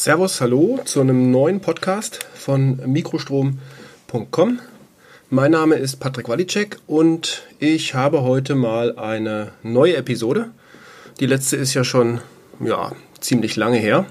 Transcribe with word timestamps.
Servus, 0.00 0.40
hallo 0.40 0.78
zu 0.84 1.00
einem 1.00 1.32
neuen 1.32 1.58
Podcast 1.58 2.20
von 2.32 2.80
mikrostrom.com. 2.86 4.60
Mein 5.28 5.50
Name 5.50 5.74
ist 5.74 5.96
Patrick 5.96 6.28
Walicek 6.28 6.76
und 6.86 7.42
ich 7.58 7.94
habe 7.94 8.22
heute 8.22 8.54
mal 8.54 8.96
eine 8.96 9.50
neue 9.64 9.96
Episode. 9.96 10.50
Die 11.18 11.26
letzte 11.26 11.56
ist 11.56 11.74
ja 11.74 11.82
schon 11.82 12.20
ja, 12.64 12.92
ziemlich 13.18 13.56
lange 13.56 13.78
her. 13.78 14.06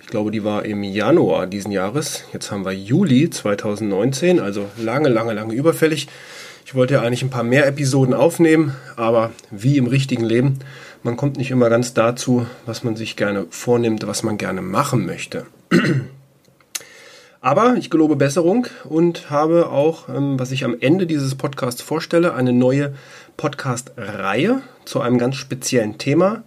Ich 0.00 0.06
glaube, 0.06 0.30
die 0.30 0.42
war 0.42 0.64
im 0.64 0.82
Januar 0.82 1.48
diesen 1.48 1.70
Jahres. 1.70 2.24
Jetzt 2.32 2.50
haben 2.50 2.64
wir 2.64 2.72
Juli 2.72 3.28
2019, 3.28 4.40
also 4.40 4.70
lange, 4.78 5.10
lange, 5.10 5.34
lange 5.34 5.52
überfällig. 5.52 6.08
Ich 6.64 6.74
wollte 6.74 6.94
ja 6.94 7.02
eigentlich 7.02 7.22
ein 7.22 7.28
paar 7.28 7.44
mehr 7.44 7.66
Episoden 7.66 8.14
aufnehmen, 8.14 8.74
aber 8.96 9.32
wie 9.50 9.76
im 9.76 9.86
richtigen 9.86 10.24
Leben, 10.24 10.60
man 11.04 11.16
kommt 11.16 11.36
nicht 11.36 11.50
immer 11.50 11.68
ganz 11.68 11.94
dazu, 11.94 12.46
was 12.64 12.82
man 12.82 12.96
sich 12.96 13.14
gerne 13.14 13.46
vornimmt, 13.50 14.06
was 14.06 14.22
man 14.22 14.38
gerne 14.38 14.62
machen 14.62 15.06
möchte. 15.06 15.46
Aber 17.42 17.76
ich 17.76 17.90
gelobe 17.90 18.16
Besserung 18.16 18.66
und 18.88 19.28
habe 19.28 19.68
auch, 19.68 20.08
ähm, 20.08 20.40
was 20.40 20.50
ich 20.50 20.64
am 20.64 20.74
Ende 20.80 21.06
dieses 21.06 21.34
Podcasts 21.34 21.82
vorstelle, 21.82 22.32
eine 22.32 22.54
neue 22.54 22.94
Podcast-Reihe 23.36 24.62
zu 24.86 25.02
einem 25.02 25.18
ganz 25.18 25.36
speziellen 25.36 25.98
Thema, 25.98 26.42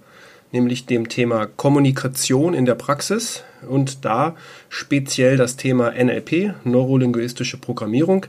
nämlich 0.51 0.87
dem 0.87 1.07
Thema 1.07 1.45
Kommunikation 1.45 2.55
in 2.55 2.65
der 2.65 2.75
Praxis 2.75 3.43
und 3.69 4.05
da 4.05 4.35
speziell 4.69 5.37
das 5.37 5.55
Thema 5.55 5.91
NLP, 5.91 6.55
neurolinguistische 6.63 7.57
Programmierung, 7.57 8.25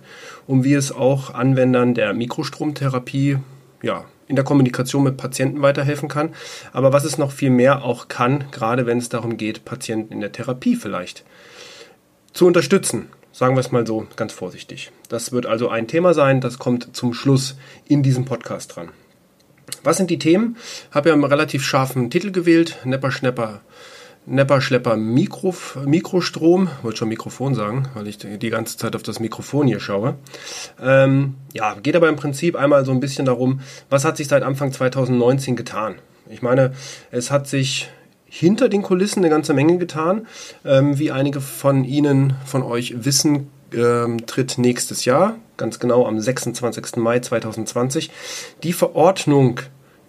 um 0.46 0.62
wie 0.62 0.74
es 0.74 0.92
auch 0.92 1.32
Anwendern 1.32 1.94
der 1.94 2.12
Mikrostromtherapie 2.12 3.38
ja, 3.80 4.04
in 4.28 4.36
der 4.36 4.44
Kommunikation 4.44 5.02
mit 5.02 5.16
Patienten 5.16 5.62
weiterhelfen 5.62 6.08
kann, 6.08 6.34
aber 6.72 6.92
was 6.92 7.04
es 7.04 7.18
noch 7.18 7.32
viel 7.32 7.50
mehr 7.50 7.82
auch 7.84 8.08
kann, 8.08 8.44
gerade 8.52 8.86
wenn 8.86 8.98
es 8.98 9.08
darum 9.08 9.36
geht, 9.36 9.64
Patienten 9.64 10.12
in 10.12 10.20
der 10.20 10.32
Therapie 10.32 10.76
vielleicht 10.76 11.24
zu 12.32 12.46
unterstützen. 12.46 13.08
Sagen 13.32 13.56
wir 13.56 13.60
es 13.60 13.72
mal 13.72 13.86
so 13.86 14.06
ganz 14.16 14.32
vorsichtig. 14.32 14.90
Das 15.08 15.32
wird 15.32 15.46
also 15.46 15.68
ein 15.68 15.86
Thema 15.86 16.14
sein, 16.14 16.40
das 16.40 16.58
kommt 16.58 16.96
zum 16.96 17.14
Schluss 17.14 17.56
in 17.86 18.02
diesem 18.02 18.24
Podcast 18.24 18.76
dran. 18.76 18.88
Was 19.84 19.96
sind 19.96 20.10
die 20.10 20.18
Themen? 20.18 20.56
Habe 20.90 21.10
ja 21.10 21.14
einen 21.14 21.24
relativ 21.24 21.64
scharfen 21.64 22.10
Titel 22.10 22.32
gewählt, 22.32 22.78
Nepper 22.84 23.10
Schnepper 23.10 23.60
Nepper-Schlepper 24.28 24.96
Mikro, 24.96 25.54
Mikrostrom, 25.84 26.68
wollte 26.82 26.98
schon 26.98 27.08
Mikrofon 27.08 27.54
sagen, 27.54 27.88
weil 27.94 28.06
ich 28.06 28.18
die 28.18 28.50
ganze 28.50 28.76
Zeit 28.76 28.94
auf 28.94 29.02
das 29.02 29.20
Mikrofon 29.20 29.66
hier 29.66 29.80
schaue. 29.80 30.16
Ähm, 30.80 31.34
ja, 31.52 31.74
geht 31.74 31.96
aber 31.96 32.08
im 32.08 32.16
Prinzip 32.16 32.54
einmal 32.54 32.84
so 32.84 32.92
ein 32.92 33.00
bisschen 33.00 33.24
darum, 33.24 33.60
was 33.88 34.04
hat 34.04 34.16
sich 34.16 34.28
seit 34.28 34.42
Anfang 34.42 34.72
2019 34.72 35.56
getan? 35.56 35.96
Ich 36.28 36.42
meine, 36.42 36.72
es 37.10 37.30
hat 37.30 37.48
sich 37.48 37.88
hinter 38.26 38.68
den 38.68 38.82
Kulissen 38.82 39.20
eine 39.20 39.30
ganze 39.30 39.54
Menge 39.54 39.78
getan. 39.78 40.26
Ähm, 40.64 40.98
wie 40.98 41.10
einige 41.10 41.40
von 41.40 41.84
Ihnen, 41.84 42.34
von 42.44 42.62
euch 42.62 43.04
wissen, 43.04 43.50
ähm, 43.74 44.26
tritt 44.26 44.58
nächstes 44.58 45.04
Jahr, 45.04 45.36
ganz 45.56 45.78
genau 45.78 46.06
am 46.06 46.20
26. 46.20 46.96
Mai 46.96 47.20
2020, 47.20 48.10
die 48.62 48.72
Verordnung 48.72 49.60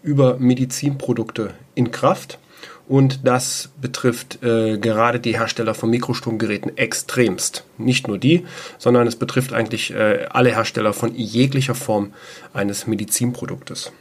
über 0.03 0.37
Medizinprodukte 0.39 1.53
in 1.75 1.91
Kraft. 1.91 2.39
Und 2.89 3.27
das 3.27 3.69
betrifft 3.79 4.43
äh, 4.43 4.79
gerade 4.79 5.19
die 5.19 5.37
Hersteller 5.37 5.75
von 5.75 5.91
Mikrostromgeräten 5.91 6.75
extremst. 6.75 7.63
Nicht 7.77 8.07
nur 8.07 8.17
die, 8.17 8.45
sondern 8.79 9.05
es 9.05 9.15
betrifft 9.15 9.53
eigentlich 9.53 9.91
äh, 9.93 10.25
alle 10.31 10.49
Hersteller 10.49 10.91
von 10.91 11.13
jeglicher 11.15 11.75
Form 11.75 12.13
eines 12.51 12.87
Medizinproduktes 12.87 13.91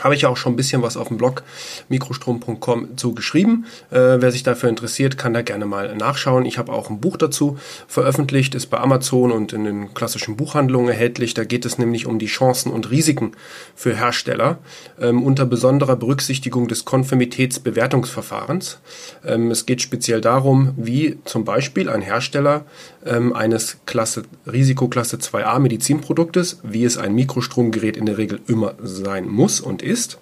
habe 0.00 0.14
ich 0.14 0.22
ja 0.22 0.28
auch 0.28 0.36
schon 0.36 0.52
ein 0.52 0.56
bisschen 0.56 0.82
was 0.82 0.96
auf 0.96 1.08
dem 1.08 1.16
Blog 1.16 1.42
mikrostrom.com 1.88 2.96
zu 2.96 3.14
geschrieben. 3.14 3.66
Äh, 3.90 4.20
wer 4.20 4.32
sich 4.32 4.42
dafür 4.42 4.68
interessiert, 4.68 5.18
kann 5.18 5.34
da 5.34 5.42
gerne 5.42 5.66
mal 5.66 5.94
nachschauen. 5.96 6.46
Ich 6.46 6.58
habe 6.58 6.72
auch 6.72 6.90
ein 6.90 7.00
Buch 7.00 7.16
dazu 7.16 7.58
veröffentlicht, 7.86 8.54
ist 8.54 8.66
bei 8.66 8.78
Amazon 8.78 9.32
und 9.32 9.52
in 9.52 9.64
den 9.64 9.94
klassischen 9.94 10.36
Buchhandlungen 10.36 10.88
erhältlich. 10.88 11.34
Da 11.34 11.44
geht 11.44 11.64
es 11.64 11.78
nämlich 11.78 12.06
um 12.06 12.18
die 12.18 12.26
Chancen 12.26 12.72
und 12.72 12.90
Risiken 12.90 13.32
für 13.74 13.94
Hersteller 13.94 14.58
ähm, 15.00 15.22
unter 15.22 15.46
besonderer 15.46 15.96
Berücksichtigung 15.96 16.68
des 16.68 16.84
Konformitätsbewertungsverfahrens. 16.84 18.80
Ähm, 19.24 19.50
es 19.50 19.66
geht 19.66 19.82
speziell 19.82 20.20
darum, 20.20 20.74
wie 20.76 21.18
zum 21.24 21.44
Beispiel 21.44 21.88
ein 21.88 22.02
Hersteller 22.02 22.64
ähm, 23.08 23.32
eines 23.32 23.78
Klasse, 23.86 24.22
Risikoklasse 24.46 25.16
2a 25.16 25.58
Medizinproduktes, 25.58 26.60
wie 26.62 26.84
es 26.84 26.98
ein 26.98 27.14
Mikrostromgerät 27.14 27.96
in 27.96 28.06
der 28.06 28.18
Regel 28.18 28.40
immer 28.46 28.74
sein 28.82 29.28
muss 29.28 29.60
und 29.60 29.82
ist, 29.82 30.18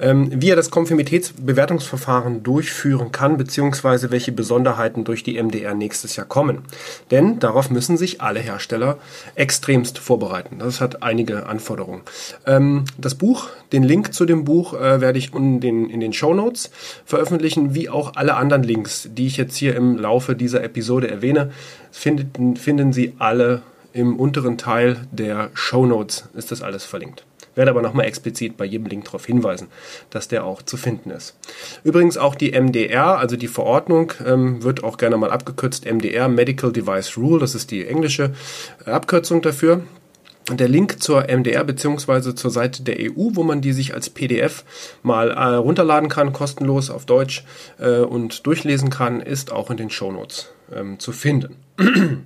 ähm, 0.00 0.30
wie 0.34 0.50
er 0.50 0.56
das 0.56 0.70
Konformitätsbewertungsverfahren 0.70 2.42
durchführen 2.42 3.12
kann, 3.12 3.36
beziehungsweise 3.36 4.10
welche 4.10 4.32
Besonderheiten 4.32 5.04
durch 5.04 5.22
die 5.22 5.42
MDR 5.42 5.74
nächstes 5.74 6.16
Jahr 6.16 6.26
kommen. 6.26 6.62
Denn 7.10 7.38
darauf 7.38 7.70
müssen 7.70 7.96
sich 7.96 8.20
alle 8.20 8.40
Hersteller 8.40 8.98
extremst 9.34 9.98
vorbereiten. 9.98 10.58
Das 10.58 10.80
hat 10.80 11.02
einige 11.02 11.46
Anforderungen. 11.46 12.02
Ähm, 12.46 12.84
das 12.96 13.14
Buch, 13.14 13.48
den 13.72 13.82
Link 13.82 14.14
zu 14.14 14.24
dem 14.24 14.44
Buch 14.44 14.74
äh, 14.74 15.00
werde 15.00 15.18
ich 15.18 15.34
in 15.34 15.60
den, 15.60 15.90
in 15.90 16.00
den 16.00 16.12
Show 16.12 16.34
Notes 16.34 16.70
veröffentlichen, 17.04 17.74
wie 17.74 17.88
auch 17.88 18.16
alle 18.16 18.34
anderen 18.34 18.62
Links, 18.62 19.08
die 19.12 19.26
ich 19.26 19.36
jetzt 19.36 19.56
hier 19.56 19.74
im 19.76 19.98
Laufe 19.98 20.36
dieser 20.36 20.62
Episode 20.62 21.10
erwähne, 21.10 21.50
finden, 21.90 22.56
finden 22.56 22.92
Sie 22.92 23.14
alle 23.18 23.62
im 23.92 24.16
unteren 24.16 24.58
Teil 24.58 24.96
der 25.10 25.50
Show 25.54 25.86
Notes 25.86 26.28
ist 26.34 26.52
das 26.52 26.62
alles 26.62 26.84
verlinkt 26.84 27.27
werde 27.58 27.72
aber 27.72 27.82
nochmal 27.82 28.06
explizit 28.06 28.56
bei 28.56 28.64
jedem 28.64 28.86
Link 28.86 29.04
darauf 29.04 29.26
hinweisen, 29.26 29.68
dass 30.08 30.28
der 30.28 30.44
auch 30.44 30.62
zu 30.62 30.78
finden 30.78 31.10
ist. 31.10 31.36
Übrigens 31.84 32.16
auch 32.16 32.34
die 32.34 32.52
MDR, 32.52 33.18
also 33.18 33.36
die 33.36 33.48
Verordnung, 33.48 34.14
ähm, 34.24 34.62
wird 34.62 34.84
auch 34.84 34.96
gerne 34.96 35.18
mal 35.18 35.30
abgekürzt 35.30 35.84
MDR, 35.84 36.28
Medical 36.28 36.72
Device 36.72 37.18
Rule, 37.18 37.40
das 37.40 37.54
ist 37.54 37.70
die 37.70 37.86
englische 37.86 38.32
äh, 38.86 38.90
Abkürzung 38.90 39.42
dafür. 39.42 39.82
Der 40.50 40.68
Link 40.68 41.02
zur 41.02 41.24
MDR 41.24 41.62
bzw. 41.64 42.34
zur 42.34 42.50
Seite 42.50 42.82
der 42.82 42.96
EU, 42.98 43.30
wo 43.34 43.42
man 43.42 43.60
die 43.60 43.72
sich 43.72 43.92
als 43.92 44.08
PDF 44.08 44.64
mal 45.02 45.30
äh, 45.30 45.56
runterladen 45.56 46.08
kann, 46.08 46.32
kostenlos 46.32 46.88
auf 46.88 47.04
Deutsch 47.04 47.44
äh, 47.78 47.98
und 47.98 48.46
durchlesen 48.46 48.88
kann, 48.88 49.20
ist 49.20 49.52
auch 49.52 49.70
in 49.70 49.76
den 49.76 49.90
Shownotes 49.90 50.50
ähm, 50.74 50.98
zu 50.98 51.12
finden. 51.12 51.56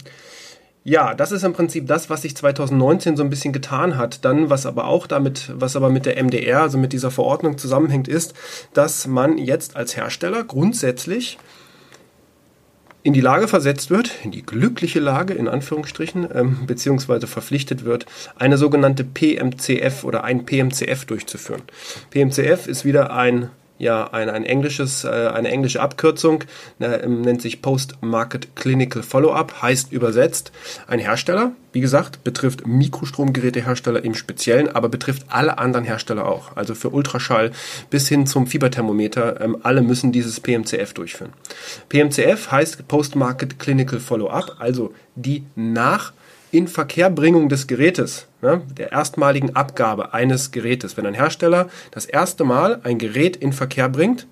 Ja, 0.84 1.14
das 1.14 1.30
ist 1.30 1.44
im 1.44 1.52
Prinzip 1.52 1.86
das, 1.86 2.10
was 2.10 2.22
sich 2.22 2.36
2019 2.36 3.16
so 3.16 3.22
ein 3.22 3.30
bisschen 3.30 3.52
getan 3.52 3.96
hat. 3.96 4.24
Dann, 4.24 4.50
was 4.50 4.66
aber 4.66 4.86
auch 4.86 5.06
damit, 5.06 5.52
was 5.54 5.76
aber 5.76 5.90
mit 5.90 6.06
der 6.06 6.22
MDR, 6.22 6.62
also 6.62 6.76
mit 6.76 6.92
dieser 6.92 7.12
Verordnung 7.12 7.56
zusammenhängt, 7.56 8.08
ist, 8.08 8.34
dass 8.74 9.06
man 9.06 9.38
jetzt 9.38 9.76
als 9.76 9.96
Hersteller 9.96 10.42
grundsätzlich 10.42 11.38
in 13.04 13.12
die 13.12 13.20
Lage 13.20 13.48
versetzt 13.48 13.90
wird, 13.90 14.12
in 14.24 14.32
die 14.32 14.42
glückliche 14.42 15.00
Lage 15.00 15.34
in 15.34 15.48
Anführungsstrichen, 15.48 16.28
ähm, 16.34 16.66
beziehungsweise 16.66 17.26
verpflichtet 17.26 17.84
wird, 17.84 18.06
eine 18.36 18.58
sogenannte 18.58 19.04
PMCF 19.04 20.04
oder 20.04 20.24
ein 20.24 20.46
PMCF 20.46 21.04
durchzuführen. 21.04 21.62
PMCF 22.10 22.66
ist 22.66 22.84
wieder 22.84 23.12
ein 23.12 23.50
ja 23.82 24.12
ein, 24.12 24.30
ein 24.30 24.44
englisches, 24.44 25.02
äh, 25.02 25.08
eine 25.08 25.50
englische 25.50 25.82
Abkürzung, 25.82 26.44
äh, 26.78 27.04
nennt 27.06 27.42
sich 27.42 27.62
Post-Market 27.62 28.54
Clinical 28.54 29.02
Follow-up, 29.02 29.60
heißt 29.60 29.90
übersetzt 29.90 30.52
ein 30.86 31.00
Hersteller, 31.00 31.50
wie 31.72 31.80
gesagt, 31.80 32.22
betrifft 32.22 32.64
Mikrostromgerätehersteller 32.64 34.04
im 34.04 34.14
Speziellen, 34.14 34.68
aber 34.68 34.88
betrifft 34.88 35.24
alle 35.30 35.58
anderen 35.58 35.84
Hersteller 35.84 36.26
auch. 36.26 36.56
Also 36.56 36.76
für 36.76 36.90
Ultraschall 36.90 37.50
bis 37.90 38.06
hin 38.08 38.24
zum 38.26 38.46
Fieberthermometer, 38.46 39.40
ähm, 39.40 39.56
alle 39.64 39.82
müssen 39.82 40.12
dieses 40.12 40.38
PMCF 40.38 40.92
durchführen. 40.92 41.32
PMCF 41.88 42.52
heißt 42.52 42.86
Post-Market 42.86 43.58
Clinical 43.58 43.98
Follow-up, 43.98 44.58
also 44.60 44.94
die 45.14 45.44
nach 45.54 46.12
Inverkehrbringung 46.52 47.48
des 47.48 47.66
Gerätes, 47.66 48.26
ja, 48.42 48.60
der 48.76 48.92
erstmaligen 48.92 49.56
Abgabe 49.56 50.12
eines 50.12 50.50
Gerätes. 50.50 50.96
Wenn 50.96 51.06
ein 51.06 51.14
Hersteller 51.14 51.68
das 51.90 52.04
erste 52.04 52.44
Mal 52.44 52.80
ein 52.84 52.98
Gerät 52.98 53.36
in 53.36 53.52
Verkehr 53.52 53.88
bringt, 53.88 54.26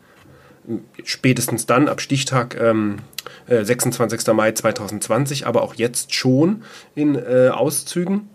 spätestens 1.03 1.65
dann 1.65 1.89
ab 1.89 2.01
Stichtag 2.01 2.61
ähm, 2.61 2.99
äh, 3.47 3.65
26. 3.65 4.27
Mai 4.35 4.53
2020, 4.53 5.47
aber 5.47 5.63
auch 5.63 5.75
jetzt 5.75 6.15
schon 6.15 6.63
in 6.95 7.15
äh, 7.15 7.49
Auszügen, 7.49 8.29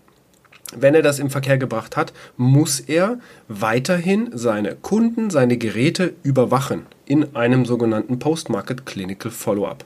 wenn 0.76 0.96
er 0.96 1.04
das 1.04 1.20
im 1.20 1.30
Verkehr 1.30 1.60
gebracht 1.60 1.96
hat, 1.96 2.12
muss 2.38 2.80
er 2.80 3.20
weiterhin 3.48 4.32
seine 4.34 4.76
Kunden, 4.76 5.30
seine 5.30 5.58
Geräte 5.58 6.16
überwachen 6.24 6.88
in 7.06 7.36
einem 7.36 7.66
sogenannten 7.66 8.20
Post-Market 8.20 8.86
Clinical 8.86 9.32
Follow-up. 9.32 9.86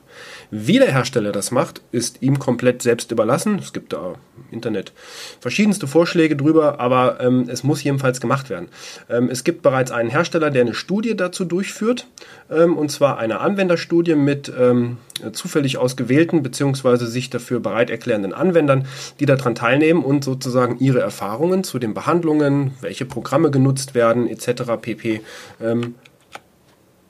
Wie 0.52 0.80
der 0.80 0.92
Hersteller 0.92 1.32
das 1.32 1.52
macht, 1.52 1.82
ist 1.92 2.22
ihm 2.22 2.40
komplett 2.40 2.82
selbst 2.82 3.12
überlassen. 3.12 3.60
Es 3.60 3.74
gibt 3.74 3.94
da 3.94 4.16
im 4.38 4.54
Internet 4.54 4.94
verschiedenste 5.40 5.88
Vorschläge 5.88 6.36
drüber, 6.36 6.80
aber 6.80 7.20
ähm, 7.20 7.48
es 7.50 7.64
muss 7.64 7.84
jedenfalls 7.84 8.22
gemacht 8.22 8.50
werden. 8.50 8.70
Ähm, 9.10 9.30
es 9.30 9.44
gibt 9.44 9.62
bereits 9.62 9.92
einen 9.92 10.10
Hersteller, 10.10 10.50
der 10.50 10.62
eine 10.62 10.74
Studie 10.74 11.16
dazu 11.16 11.46
durchführt, 11.46 12.08
ähm, 12.50 12.78
und 12.78 12.90
zwar 12.90 13.18
eine 13.18 13.40
Anwenderstudie 13.42 14.16
mit 14.16 14.52
ähm, 14.58 14.98
zufällig 15.34 15.78
ausgewählten 15.78 16.42
bzw. 16.42 17.06
sich 17.06 17.30
dafür 17.30 17.60
bereit 17.60 17.90
erklärenden 17.90 18.34
Anwendern, 18.34 18.88
die 19.20 19.26
daran 19.26 19.56
teilnehmen 19.56 20.04
und 20.04 20.24
sozusagen 20.24 20.80
ihre 20.80 21.00
Erfahrungen 21.00 21.64
zu 21.64 21.80
den 21.80 21.94
Behandlungen, 21.94 22.72
welche 22.82 23.06
Programme 23.06 23.52
genutzt 23.52 23.96
werden 23.96 24.28
etc. 24.28 24.64
pp. 24.82 25.22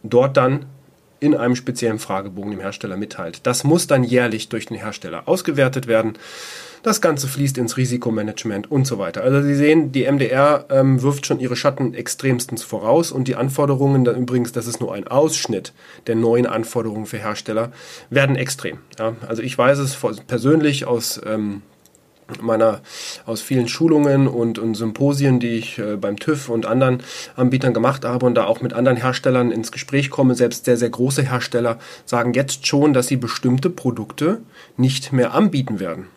Dort 0.03 0.37
dann 0.37 0.65
in 1.19 1.35
einem 1.35 1.55
speziellen 1.55 1.99
Fragebogen 1.99 2.51
dem 2.51 2.61
Hersteller 2.61 2.97
mitteilt. 2.97 3.45
Das 3.45 3.63
muss 3.63 3.87
dann 3.87 4.03
jährlich 4.03 4.49
durch 4.49 4.67
den 4.67 4.77
Hersteller 4.77 5.27
ausgewertet 5.27 5.87
werden. 5.87 6.13
Das 6.81 7.01
Ganze 7.01 7.27
fließt 7.27 7.57
ins 7.57 7.75
Risikomanagement 7.75 8.71
und 8.71 8.87
so 8.87 8.97
weiter. 8.99 9.21
Also 9.21 9.41
Sie 9.41 9.55
sehen, 9.55 9.91
die 9.91 10.09
MDR 10.09 10.65
ähm, 10.69 11.01
wirft 11.01 11.25
schon 11.25 11.41
ihre 11.41 11.57
Schatten 11.57 11.93
extremstens 11.93 12.63
voraus 12.63 13.11
und 13.11 13.27
die 13.27 13.35
Anforderungen, 13.35 14.05
da 14.05 14.13
übrigens, 14.13 14.53
das 14.53 14.65
ist 14.65 14.79
nur 14.79 14.93
ein 14.93 15.05
Ausschnitt 15.07 15.73
der 16.07 16.15
neuen 16.15 16.45
Anforderungen 16.45 17.05
für 17.05 17.17
Hersteller, 17.17 17.73
werden 18.09 18.37
extrem. 18.37 18.77
Ja, 18.97 19.13
also 19.27 19.41
ich 19.41 19.57
weiß 19.57 19.79
es 19.79 19.97
persönlich 20.27 20.85
aus 20.85 21.19
ähm, 21.25 21.63
meiner 22.41 22.81
aus 23.25 23.41
vielen 23.41 23.67
Schulungen 23.67 24.27
und, 24.27 24.59
und 24.59 24.75
Symposien, 24.75 25.39
die 25.39 25.57
ich 25.57 25.79
äh, 25.79 25.95
beim 25.95 26.17
TÜV 26.17 26.49
und 26.49 26.65
anderen 26.65 27.01
Anbietern 27.35 27.73
gemacht 27.73 28.05
habe 28.05 28.25
und 28.25 28.35
da 28.35 28.45
auch 28.45 28.61
mit 28.61 28.73
anderen 28.73 28.97
Herstellern 28.97 29.51
ins 29.51 29.71
Gespräch 29.71 30.09
komme, 30.09 30.35
selbst 30.35 30.65
sehr, 30.65 30.77
sehr 30.77 30.89
große 30.89 31.23
Hersteller 31.23 31.79
sagen 32.05 32.33
jetzt 32.33 32.67
schon, 32.67 32.93
dass 32.93 33.07
sie 33.07 33.17
bestimmte 33.17 33.69
Produkte 33.69 34.41
nicht 34.77 35.11
mehr 35.11 35.33
anbieten 35.33 35.79
werden. 35.79 36.07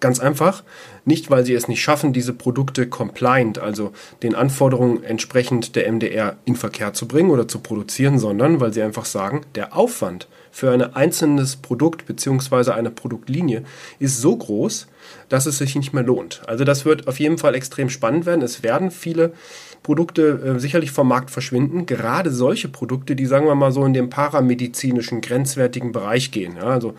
Ganz 0.00 0.18
einfach, 0.18 0.64
nicht 1.04 1.30
weil 1.30 1.44
sie 1.44 1.54
es 1.54 1.68
nicht 1.68 1.82
schaffen, 1.82 2.12
diese 2.12 2.32
Produkte 2.32 2.86
compliant, 2.86 3.58
also 3.58 3.92
den 4.22 4.34
Anforderungen 4.34 5.02
entsprechend 5.02 5.76
der 5.76 5.90
MDR 5.90 6.36
in 6.44 6.56
Verkehr 6.56 6.92
zu 6.92 7.08
bringen 7.08 7.30
oder 7.30 7.48
zu 7.48 7.60
produzieren, 7.60 8.18
sondern 8.18 8.60
weil 8.60 8.72
sie 8.72 8.82
einfach 8.82 9.04
sagen, 9.04 9.42
der 9.54 9.76
Aufwand 9.76 10.28
für 10.50 10.70
ein 10.70 10.82
einzelnes 10.82 11.56
Produkt 11.56 12.06
bzw. 12.06 12.72
eine 12.72 12.90
Produktlinie 12.90 13.64
ist 13.98 14.20
so 14.20 14.36
groß, 14.36 14.86
dass 15.28 15.46
es 15.46 15.58
sich 15.58 15.74
nicht 15.74 15.94
mehr 15.94 16.04
lohnt. 16.04 16.42
Also 16.46 16.64
das 16.64 16.84
wird 16.84 17.08
auf 17.08 17.18
jeden 17.18 17.38
Fall 17.38 17.54
extrem 17.54 17.88
spannend 17.88 18.26
werden. 18.26 18.42
Es 18.42 18.62
werden 18.62 18.90
viele 18.90 19.32
Produkte 19.82 20.54
äh, 20.56 20.60
sicherlich 20.60 20.92
vom 20.92 21.08
Markt 21.08 21.30
verschwinden. 21.30 21.86
Gerade 21.86 22.30
solche 22.30 22.68
Produkte, 22.68 23.16
die 23.16 23.26
sagen 23.26 23.46
wir 23.46 23.54
mal 23.54 23.72
so 23.72 23.84
in 23.84 23.94
dem 23.94 24.10
paramedizinischen, 24.10 25.20
grenzwertigen 25.20 25.92
Bereich 25.92 26.30
gehen. 26.30 26.56
Ja, 26.56 26.64
also 26.64 26.94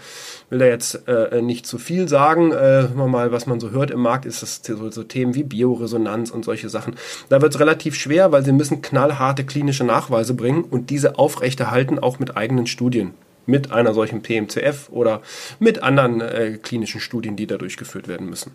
will 0.50 0.60
da 0.60 0.66
jetzt 0.66 1.08
äh, 1.08 1.42
nicht 1.42 1.66
zu 1.66 1.78
viel 1.78 2.10
sagen. 2.10 2.52
Äh, 2.52 2.90
mal, 2.90 3.32
was 3.32 3.46
man 3.46 3.60
so 3.60 3.72
hört 3.72 3.92
im 3.94 4.02
Markt, 4.02 4.26
ist 4.26 4.42
das 4.42 4.62
so, 4.64 4.92
so 4.92 5.04
Themen 5.04 5.36
wie 5.36 5.44
Bioresonanz 5.44 6.32
und 6.32 6.44
solche 6.44 6.70
Sachen. 6.70 6.96
Da 7.30 7.42
wird 7.42 7.54
es 7.54 7.60
relativ 7.60 7.96
schwer, 7.96 8.32
weil 8.32 8.44
sie 8.44 8.52
müssen 8.52 8.82
knallharte 8.82 9.46
klinische 9.46 9.84
Nachweise 9.84 10.34
bringen 10.34 10.64
und 10.64 10.90
diese 10.90 11.18
aufrechterhalten, 11.18 12.00
auch 12.00 12.20
mit 12.20 12.36
eigenen 12.36 12.68
Studien 12.68 13.14
mit 13.46 13.72
einer 13.72 13.94
solchen 13.94 14.22
PMCF 14.22 14.90
oder 14.90 15.22
mit 15.60 15.84
anderen 15.84 16.22
äh, 16.22 16.58
klinischen 16.62 17.02
Studien, 17.02 17.36
die 17.36 17.48
da 17.48 17.58
durchgeführt 17.58 18.08
werden 18.08 18.30
müssen. 18.30 18.52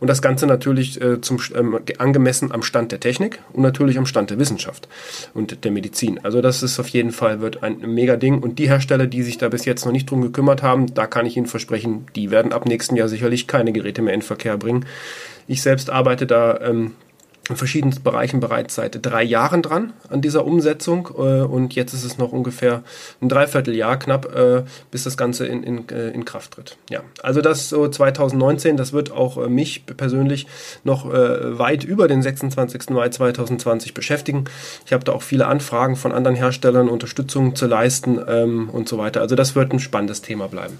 Und 0.00 0.08
das 0.08 0.22
Ganze 0.22 0.46
natürlich 0.46 1.00
äh, 1.00 1.20
zum, 1.20 1.38
ähm, 1.54 1.78
angemessen 1.98 2.52
am 2.52 2.62
Stand 2.62 2.92
der 2.92 3.00
Technik 3.00 3.40
und 3.52 3.62
natürlich 3.62 3.98
am 3.98 4.06
Stand 4.06 4.30
der 4.30 4.38
Wissenschaft 4.38 4.88
und 5.34 5.64
der 5.64 5.70
Medizin. 5.70 6.20
Also 6.22 6.40
das 6.40 6.62
ist 6.62 6.78
auf 6.80 6.88
jeden 6.88 7.12
Fall 7.12 7.40
wird 7.40 7.62
ein 7.62 7.80
mega 7.80 8.16
Ding 8.16 8.40
und 8.40 8.58
die 8.58 8.68
Hersteller, 8.68 9.06
die 9.06 9.22
sich 9.22 9.38
da 9.38 9.48
bis 9.48 9.64
jetzt 9.64 9.84
noch 9.84 9.92
nicht 9.92 10.10
drum 10.10 10.22
gekümmert 10.22 10.62
haben, 10.62 10.94
da 10.94 11.06
kann 11.06 11.26
ich 11.26 11.36
Ihnen 11.36 11.46
versprechen, 11.46 12.06
die 12.16 12.30
werden 12.30 12.52
ab 12.52 12.66
nächsten 12.66 12.96
Jahr 12.96 13.08
sicherlich 13.08 13.46
keine 13.46 13.72
Geräte 13.72 14.02
mehr 14.02 14.14
in 14.14 14.22
Verkehr 14.22 14.56
bringen. 14.56 14.86
Ich 15.46 15.62
selbst 15.62 15.90
arbeite 15.90 16.26
da 16.26 16.60
ähm, 16.60 16.92
in 17.52 17.56
verschiedenen 17.56 18.02
Bereichen 18.02 18.40
bereits 18.40 18.74
seit 18.74 18.98
drei 19.04 19.22
Jahren 19.22 19.62
dran 19.62 19.92
an 20.08 20.20
dieser 20.20 20.44
Umsetzung 20.44 21.08
äh, 21.16 21.42
und 21.42 21.74
jetzt 21.74 21.92
ist 21.92 22.04
es 22.04 22.18
noch 22.18 22.32
ungefähr 22.32 22.82
ein 23.20 23.28
Dreivierteljahr 23.28 23.98
knapp, 23.98 24.34
äh, 24.34 24.62
bis 24.90 25.04
das 25.04 25.16
Ganze 25.16 25.46
in, 25.46 25.62
in, 25.62 25.88
äh, 25.90 26.10
in 26.10 26.24
Kraft 26.24 26.52
tritt. 26.52 26.76
Ja, 26.90 27.00
also 27.22 27.40
das 27.40 27.68
so 27.68 27.86
2019, 27.86 28.76
das 28.76 28.92
wird 28.92 29.12
auch 29.12 29.38
äh, 29.38 29.48
mich 29.48 29.86
persönlich 29.86 30.46
noch 30.82 31.06
äh, 31.12 31.58
weit 31.58 31.84
über 31.84 32.08
den 32.08 32.22
26. 32.22 32.90
Mai 32.90 33.10
2020 33.10 33.94
beschäftigen. 33.94 34.44
Ich 34.86 34.92
habe 34.92 35.04
da 35.04 35.12
auch 35.12 35.22
viele 35.22 35.46
Anfragen 35.46 35.96
von 35.96 36.12
anderen 36.12 36.36
Herstellern, 36.36 36.88
Unterstützung 36.88 37.54
zu 37.54 37.66
leisten 37.66 38.18
ähm, 38.26 38.70
und 38.70 38.88
so 38.88 38.98
weiter. 38.98 39.20
Also 39.20 39.36
das 39.36 39.54
wird 39.54 39.72
ein 39.72 39.78
spannendes 39.78 40.22
Thema 40.22 40.48
bleiben. 40.48 40.78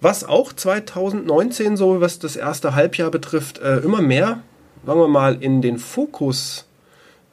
Was 0.00 0.24
auch 0.24 0.52
2019 0.52 1.76
so, 1.76 2.00
was 2.00 2.18
das 2.18 2.34
erste 2.34 2.74
Halbjahr 2.74 3.10
betrifft, 3.10 3.58
äh, 3.58 3.78
immer 3.78 4.00
mehr 4.00 4.42
sagen 4.84 5.00
wir 5.00 5.08
mal, 5.08 5.42
in 5.42 5.62
den 5.62 5.78
Fokus 5.78 6.66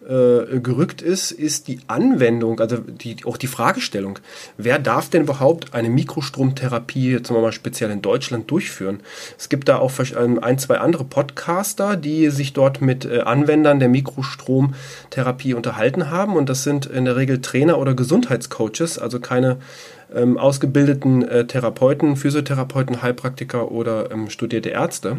äh, 0.08 0.60
gerückt 0.60 1.02
ist, 1.02 1.32
ist 1.32 1.68
die 1.68 1.80
Anwendung, 1.88 2.62
also 2.62 2.78
die, 2.78 3.18
auch 3.26 3.36
die 3.36 3.48
Fragestellung, 3.48 4.20
wer 4.56 4.80
darf 4.80 5.10
denn 5.10 5.24
überhaupt 5.24 5.74
eine 5.74 5.90
Mikrostromtherapie, 5.90 7.12
jetzt 7.12 7.30
mal 7.30 7.52
speziell 7.52 7.92
in 7.92 8.02
Deutschland, 8.02 8.50
durchführen? 8.50 9.02
Es 9.38 9.50
gibt 9.50 9.68
da 9.68 9.80
auch 9.80 9.92
ähm, 10.18 10.42
ein, 10.42 10.60
zwei 10.60 10.78
andere 10.78 11.04
Podcaster, 11.04 11.98
die 11.98 12.30
sich 12.30 12.54
dort 12.54 12.80
mit 12.82 13.04
äh, 13.04 13.20
Anwendern 13.22 13.80
der 13.80 13.90
Mikrostromtherapie 13.90 15.54
unterhalten 15.54 16.10
haben 16.10 16.38
und 16.38 16.48
das 16.48 16.64
sind 16.64 16.86
in 16.86 17.04
der 17.04 17.18
Regel 17.18 17.42
Trainer 17.42 17.78
oder 17.78 17.94
Gesundheitscoaches, 17.94 19.00
also 19.00 19.20
keine 19.20 19.58
ähm, 20.16 20.38
ausgebildeten 20.38 21.28
äh, 21.28 21.48
Therapeuten, 21.48 22.16
Physiotherapeuten, 22.16 23.02
Heilpraktiker 23.02 23.72
oder 23.72 24.10
ähm, 24.12 24.30
studierte 24.30 24.70
Ärzte 24.70 25.18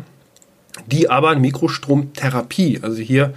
die 0.86 1.10
aber 1.10 1.34
Mikrostromtherapie, 1.36 2.80
also 2.82 2.98
hier 2.98 3.34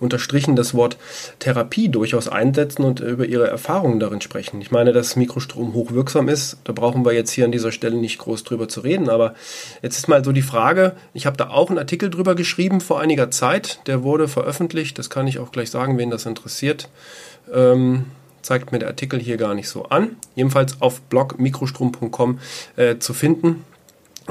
unterstrichen 0.00 0.56
das 0.56 0.74
Wort 0.74 0.96
Therapie 1.38 1.88
durchaus 1.88 2.28
einsetzen 2.28 2.84
und 2.84 3.00
über 3.00 3.26
ihre 3.26 3.48
Erfahrungen 3.48 4.00
darin 4.00 4.20
sprechen. 4.20 4.60
Ich 4.60 4.70
meine, 4.70 4.92
dass 4.92 5.16
Mikrostrom 5.16 5.72
hochwirksam 5.72 6.28
ist, 6.28 6.58
da 6.64 6.72
brauchen 6.72 7.04
wir 7.04 7.12
jetzt 7.12 7.30
hier 7.30 7.44
an 7.44 7.52
dieser 7.52 7.72
Stelle 7.72 7.96
nicht 7.96 8.18
groß 8.18 8.44
drüber 8.44 8.68
zu 8.68 8.80
reden, 8.80 9.08
aber 9.08 9.34
jetzt 9.82 9.96
ist 9.96 10.08
mal 10.08 10.24
so 10.24 10.32
die 10.32 10.42
Frage, 10.42 10.94
ich 11.14 11.26
habe 11.26 11.36
da 11.36 11.48
auch 11.48 11.70
einen 11.70 11.78
Artikel 11.78 12.10
drüber 12.10 12.34
geschrieben 12.34 12.80
vor 12.80 13.00
einiger 13.00 13.30
Zeit, 13.30 13.80
der 13.86 14.02
wurde 14.02 14.28
veröffentlicht, 14.28 14.98
das 14.98 15.10
kann 15.10 15.26
ich 15.26 15.38
auch 15.38 15.52
gleich 15.52 15.70
sagen, 15.70 15.98
wen 15.98 16.10
das 16.10 16.26
interessiert. 16.26 16.88
Ähm, 17.52 18.06
zeigt 18.42 18.72
mir 18.72 18.78
der 18.78 18.88
Artikel 18.88 19.18
hier 19.18 19.38
gar 19.38 19.54
nicht 19.54 19.70
so 19.70 19.84
an. 19.84 20.16
Jedenfalls 20.34 20.82
auf 20.82 21.00
blog 21.00 21.38
mikrostrom.com 21.38 22.40
äh, 22.76 22.98
zu 22.98 23.14
finden 23.14 23.64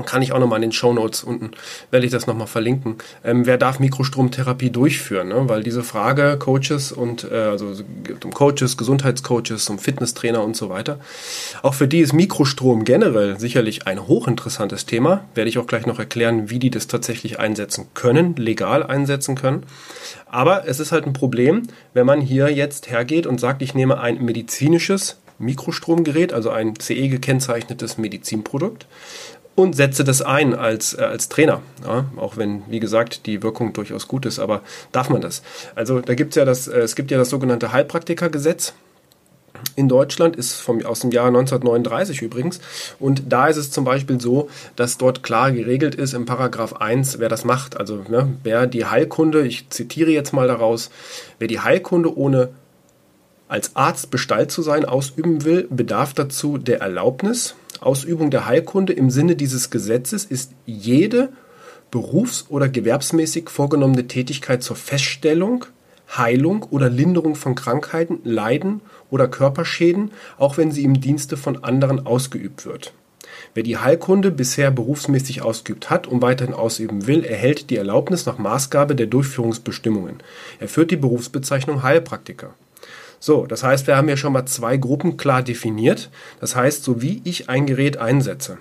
kann 0.06 0.24
ich 0.24 0.32
auch 0.32 0.40
nochmal 0.40 0.58
in 0.58 0.70
den 0.70 0.72
Show 0.72 0.92
Notes 0.92 1.24
unten, 1.24 1.52
werde 1.92 2.06
ich 2.06 2.12
das 2.12 2.26
nochmal 2.26 2.48
verlinken. 2.48 2.96
Ähm, 3.24 3.46
wer 3.46 3.58
darf 3.58 3.80
Mikrostromtherapie 3.80 4.72
durchführen? 4.72 5.28
Ne? 5.28 5.48
Weil 5.48 5.64
diese 5.64 5.84
Frage 5.84 6.38
Coaches 6.40 6.92
und 6.92 7.30
äh, 7.32 7.36
also 7.36 7.74
um 8.24 8.34
Coaches, 8.34 8.76
Gesundheitscoaches, 8.78 9.70
um 9.70 9.78
Fitnesstrainer 9.78 10.44
und 10.44 10.56
so 10.56 10.70
weiter. 10.70 11.00
Auch 11.62 11.76
für 11.76 11.88
die 11.88 12.00
ist 12.00 12.14
Mikrostrom 12.14 12.86
generell 12.86 13.40
sicherlich 13.40 13.86
ein 13.86 14.08
hochinteressantes 14.08 14.86
Thema. 14.88 15.26
Werde 15.36 15.50
ich 15.50 15.60
auch 15.60 15.68
gleich 15.68 15.86
noch 15.86 16.00
erklären, 16.00 16.50
wie 16.50 16.60
die 16.60 16.72
das 16.72 16.88
tatsächlich 16.88 17.40
einsetzen 17.40 17.88
können, 17.94 18.36
legal 18.36 18.84
einsetzen 18.84 19.36
können. 19.36 19.66
Aber 20.26 20.68
es 20.68 20.80
ist 20.80 20.92
halt 20.92 21.06
ein 21.06 21.14
Problem, 21.14 21.64
wenn 21.94 22.08
man 22.08 22.20
hier 22.20 22.50
jetzt 22.50 22.90
hergeht 22.90 23.28
und 23.28 23.40
sagt, 23.40 23.62
ich 23.62 23.76
nehme 23.76 24.00
ein 24.00 24.24
medizinisches 24.24 25.18
Mikrostromgerät, 25.40 26.34
also 26.34 26.50
ein 26.50 26.80
CE 26.80 27.08
gekennzeichnetes 27.10 27.98
Medizinprodukt 27.98 28.88
und 29.56 29.76
setze 29.76 30.04
das 30.04 30.22
ein 30.22 30.56
als, 30.56 30.94
äh, 30.94 31.02
als 31.02 31.30
Trainer. 31.30 31.62
Ja, 31.86 32.06
auch 32.18 32.38
wenn, 32.38 32.64
wie 32.70 32.80
gesagt, 32.80 33.26
die 33.26 33.44
Wirkung 33.44 33.74
durchaus 33.74 34.08
gut 34.08 34.26
ist, 34.26 34.40
aber 34.40 34.62
darf 34.92 35.10
man 35.10 35.22
das? 35.22 35.44
Also 35.76 36.00
da 36.02 36.16
gibt's 36.16 36.36
ja 36.36 36.46
das, 36.46 36.68
äh, 36.68 36.80
es 36.80 36.96
gibt 36.96 37.12
ja 37.12 37.18
das 37.18 37.30
sogenannte 37.30 37.72
Heilpraktikergesetz. 37.72 38.74
In 39.76 39.88
Deutschland 39.88 40.36
ist 40.36 40.54
vom, 40.54 40.86
aus 40.86 41.00
dem 41.00 41.12
Jahr 41.12 41.28
1939 41.28 42.22
übrigens. 42.22 42.60
Und 43.00 43.24
da 43.32 43.48
ist 43.48 43.58
es 43.58 43.72
zum 43.72 43.86
Beispiel 43.86 44.20
so, 44.20 44.50
dass 44.76 44.98
dort 44.98 45.24
klar 45.24 45.52
geregelt 45.52 45.96
ist 45.96 46.14
im 46.14 46.26
Paragraph 46.26 46.74
1, 46.74 47.20
wer 47.20 47.30
das 47.30 47.46
macht. 47.46 47.78
Also 47.78 48.04
ne, 48.10 48.34
wer 48.44 48.68
die 48.68 48.86
Heilkunde, 48.86 49.48
ich 49.48 49.70
zitiere 49.70 50.12
jetzt 50.12 50.34
mal 50.34 50.48
daraus, 50.48 50.90
wer 51.40 51.48
die 51.48 51.60
Heilkunde 51.60 52.16
ohne 52.16 52.50
als 53.48 53.76
Arzt 53.76 54.10
bestallt 54.10 54.52
zu 54.52 54.62
sein 54.64 54.84
ausüben 54.84 55.46
will, 55.46 55.68
bedarf 55.70 56.14
dazu 56.14 56.58
der 56.58 56.82
Erlaubnis 56.82 57.56
Ausübung 57.86 58.32
der 58.32 58.46
Heilkunde 58.46 58.94
im 58.94 59.10
Sinne 59.10 59.36
dieses 59.36 59.70
Gesetzes 59.70 60.26
ist 60.26 60.52
jede 60.66 61.30
berufs- 61.92 62.46
oder 62.50 62.70
gewerbsmäßig 62.70 63.50
vorgenommene 63.50 64.08
Tätigkeit 64.08 64.64
zur 64.64 64.76
Feststellung, 64.76 65.66
Heilung 66.18 66.64
oder 66.64 66.90
Linderung 66.90 67.36
von 67.36 67.56
Krankheiten, 67.56 68.20
Leiden 68.24 68.82
oder 69.10 69.28
Körperschäden, 69.28 70.12
auch 70.38 70.58
wenn 70.58 70.72
sie 70.72 70.84
im 70.84 71.02
Dienste 71.02 71.38
von 71.38 71.64
anderen 71.64 72.06
ausgeübt 72.06 72.66
wird. 72.66 72.94
Wer 73.54 73.64
die 73.64 73.78
Heilkunde 73.78 74.32
bisher 74.32 74.72
berufsmäßig 74.72 75.42
ausgeübt 75.42 75.90
hat 75.90 76.08
und 76.08 76.22
weiterhin 76.22 76.54
ausüben 76.54 77.08
will, 77.08 77.24
erhält 77.24 77.70
die 77.70 77.78
Erlaubnis 77.78 78.26
nach 78.26 78.38
Maßgabe 78.38 78.96
der 78.96 79.08
Durchführungsbestimmungen. 79.08 80.18
Er 80.60 80.68
führt 80.68 80.92
die 80.92 80.98
Berufsbezeichnung 80.98 81.84
Heilpraktiker. 81.84 82.54
So, 83.26 83.46
das 83.48 83.64
heißt, 83.64 83.88
wir 83.88 83.96
haben 83.96 84.10
ja 84.10 84.18
schon 84.18 84.34
mal 84.34 84.46
zwei 84.48 84.76
Gruppen 84.76 85.16
klar 85.16 85.44
definiert. 85.44 86.10
Das 86.42 86.58
heißt, 86.58 86.84
so 86.84 87.02
wie 87.02 87.22
ich 87.24 87.48
ein 87.48 87.66
Gerät 87.66 87.96
einsetze 87.96 88.58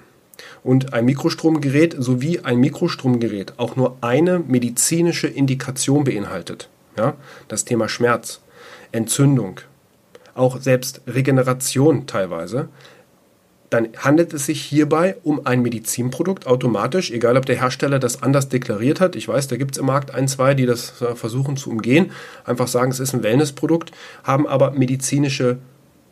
und 0.63 0.93
ein 0.95 1.05
Mikrostromgerät 1.05 1.97
sowie 1.99 2.39
ein 2.45 2.59
Mikrostromgerät 2.59 3.55
auch 3.57 3.75
nur 3.75 3.97
eine 4.03 4.39
medizinische 4.39 5.27
Indikation 5.27 6.05
beinhaltet, 6.05 6.69
ja, 6.97 7.15
das 7.49 7.65
Thema 7.65 7.89
Schmerz, 7.89 8.41
Entzündung, 8.93 9.59
auch 10.37 10.61
selbst 10.61 11.01
Regeneration 11.09 12.07
teilweise, 12.07 12.69
dann 13.73 13.89
handelt 13.97 14.35
es 14.35 14.47
sich 14.47 14.61
hierbei 14.61 15.17
um 15.23 15.47
ein 15.47 15.63
Medizinprodukt 15.63 16.47
automatisch, 16.47 17.11
egal 17.11 17.39
ob 17.39 17.47
der 17.47 17.59
Hersteller 17.59 17.99
das 17.99 18.23
anders 18.23 18.51
deklariert 18.51 19.01
hat. 19.01 19.17
Ich 19.17 19.27
weiß, 19.27 19.49
da 19.49 19.57
gibt 19.57 19.73
es 19.73 19.79
im 19.79 19.87
Markt 19.87 20.13
ein, 20.13 20.29
zwei, 20.29 20.53
die 20.53 20.67
das 20.67 20.91
versuchen 21.15 21.57
zu 21.57 21.71
umgehen, 21.71 22.11
einfach 22.45 22.69
sagen, 22.69 22.91
es 22.91 23.01
ist 23.01 23.15
ein 23.15 23.23
Wellnessprodukt, 23.23 23.93
haben 24.25 24.47
aber 24.47 24.73
medizinische 24.73 25.57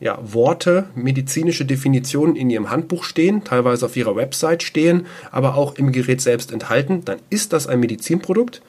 ja, 0.00 0.18
Worte, 0.22 0.86
medizinische 0.94 1.66
Definitionen 1.66 2.34
in 2.34 2.48
ihrem 2.48 2.70
Handbuch 2.70 3.04
stehen, 3.04 3.44
teilweise 3.44 3.84
auf 3.84 3.96
ihrer 3.96 4.16
Website 4.16 4.62
stehen, 4.62 5.04
aber 5.30 5.54
auch 5.54 5.74
im 5.74 5.92
Gerät 5.92 6.22
selbst 6.22 6.52
enthalten, 6.52 7.04
dann 7.04 7.18
ist 7.28 7.52
das 7.52 7.66
ein 7.66 7.80
Medizinprodukt. 7.80 8.62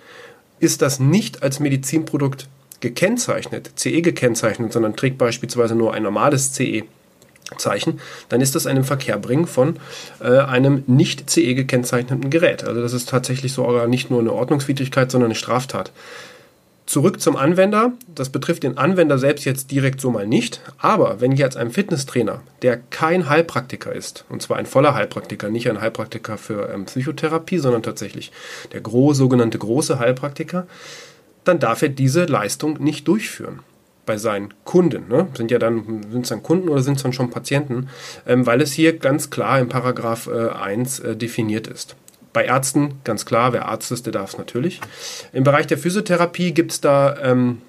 Ist 0.60 0.82
das 0.82 1.00
nicht 1.00 1.44
als 1.44 1.62
Medizinprodukt 1.62 2.50
gekennzeichnet, 2.82 3.72
CE 3.78 4.02
gekennzeichnet, 4.02 4.74
sondern 4.74 4.98
trägt 4.98 5.18
beispielsweise 5.18 5.76
nur 5.76 5.94
ein 5.94 6.04
normales 6.04 6.52
CE 6.52 6.84
Zeichen, 7.58 8.00
dann 8.30 8.42
ist 8.42 8.56
das 8.56 8.66
ein 8.66 8.84
Verkehrbringen 8.84 9.48
von 9.48 9.78
äh, 10.20 10.40
einem 10.40 10.84
nicht 10.88 11.30
CE 11.30 11.54
gekennzeichneten 11.54 12.30
Gerät. 12.30 12.64
Also 12.64 12.82
das 12.82 12.94
ist 12.94 13.10
tatsächlich 13.10 13.54
sogar 13.54 13.88
nicht 13.88 14.10
nur 14.10 14.20
eine 14.20 14.34
Ordnungswidrigkeit, 14.34 15.12
sondern 15.12 15.30
eine 15.30 15.36
Straftat. 15.36 15.92
Zurück 16.86 17.22
zum 17.22 17.38
Anwender. 17.38 17.94
Das 18.14 18.30
betrifft 18.30 18.64
den 18.64 18.78
Anwender 18.78 19.18
selbst 19.18 19.46
jetzt 19.46 19.72
direkt 19.72 20.02
so 20.02 20.12
mal 20.12 20.28
nicht. 20.28 20.62
Aber 20.78 21.22
wenn 21.22 21.32
jetzt 21.32 21.56
ein 21.56 21.72
Fitnesstrainer, 21.72 22.42
der 22.64 22.78
kein 22.78 23.30
Heilpraktiker 23.30 23.94
ist, 23.94 24.26
und 24.30 24.42
zwar 24.42 24.58
ein 24.58 24.66
voller 24.66 24.94
Heilpraktiker, 24.94 25.50
nicht 25.50 25.70
ein 25.70 25.80
Heilpraktiker 25.80 26.38
für 26.38 26.70
ähm, 26.74 26.86
Psychotherapie, 26.86 27.60
sondern 27.60 27.84
tatsächlich 27.84 28.32
der 28.74 28.82
gro 28.82 29.14
sogenannte 29.14 29.58
große 29.58 30.00
Heilpraktiker, 30.00 30.68
dann 31.44 31.60
darf 31.60 31.82
er 31.82 31.90
diese 31.90 32.26
Leistung 32.26 32.84
nicht 32.84 33.08
durchführen 33.08 33.60
bei 34.06 34.18
seinen 34.18 34.54
Kunden. 34.64 35.08
Ne? 35.08 35.28
Sind 35.36 35.52
ja 35.52 35.60
dann, 35.60 36.04
sind 36.12 36.24
es 36.24 36.30
dann 36.30 36.44
Kunden 36.44 36.70
oder 36.70 36.82
sind 36.82 36.98
es 36.98 37.04
dann 37.04 37.14
schon 37.14 37.30
Patienten? 37.30 37.90
Ähm, 38.28 38.46
weil 38.46 38.62
es 38.62 38.72
hier 38.72 38.98
ganz 38.98 39.30
klar 39.30 39.60
im 39.60 39.70
Paragraph 39.70 40.28
äh, 40.28 40.50
1 40.50 41.00
äh, 41.00 41.16
definiert 41.16 41.68
ist. 41.68 41.96
Bei 42.34 42.46
Ärzten, 42.46 42.96
ganz 43.04 43.26
klar, 43.26 43.52
wer 43.52 43.68
Arzt 43.68 43.92
ist, 43.92 44.06
der 44.06 44.14
darf 44.14 44.32
es 44.32 44.38
natürlich. 44.38 44.80
Im 45.34 45.44
Bereich 45.44 45.68
der 45.68 45.78
Physiotherapie 45.78 46.54
gibt 46.54 46.72
es 46.72 46.80
da 46.80 47.18
ähm, 47.22 47.62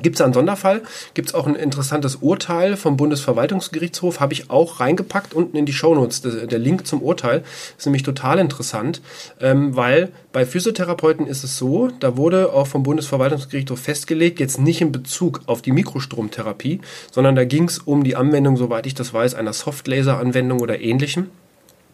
Gibt 0.00 0.16
es 0.16 0.22
einen 0.22 0.32
Sonderfall? 0.32 0.80
Gibt 1.12 1.28
es 1.28 1.34
auch 1.34 1.46
ein 1.46 1.54
interessantes 1.54 2.16
Urteil 2.16 2.78
vom 2.78 2.96
Bundesverwaltungsgerichtshof? 2.96 4.20
Habe 4.20 4.32
ich 4.32 4.48
auch 4.48 4.80
reingepackt 4.80 5.34
unten 5.34 5.56
in 5.58 5.66
die 5.66 5.74
Shownotes. 5.74 6.22
Der, 6.22 6.46
der 6.46 6.58
Link 6.58 6.86
zum 6.86 7.02
Urteil 7.02 7.44
ist 7.76 7.84
nämlich 7.84 8.02
total 8.02 8.38
interessant, 8.38 9.02
ähm, 9.38 9.76
weil 9.76 10.10
bei 10.32 10.46
Physiotherapeuten 10.46 11.26
ist 11.26 11.44
es 11.44 11.58
so, 11.58 11.90
da 12.00 12.16
wurde 12.16 12.54
auch 12.54 12.66
vom 12.66 12.82
Bundesverwaltungsgerichtshof 12.84 13.80
festgelegt, 13.80 14.40
jetzt 14.40 14.58
nicht 14.58 14.80
in 14.80 14.92
Bezug 14.92 15.42
auf 15.44 15.60
die 15.60 15.72
Mikrostromtherapie, 15.72 16.80
sondern 17.10 17.36
da 17.36 17.44
ging 17.44 17.64
es 17.64 17.78
um 17.78 18.02
die 18.02 18.16
Anwendung, 18.16 18.56
soweit 18.56 18.86
ich 18.86 18.94
das 18.94 19.12
weiß, 19.12 19.34
einer 19.34 19.52
Softlaser-Anwendung 19.52 20.60
oder 20.60 20.80
ähnlichem. 20.80 21.28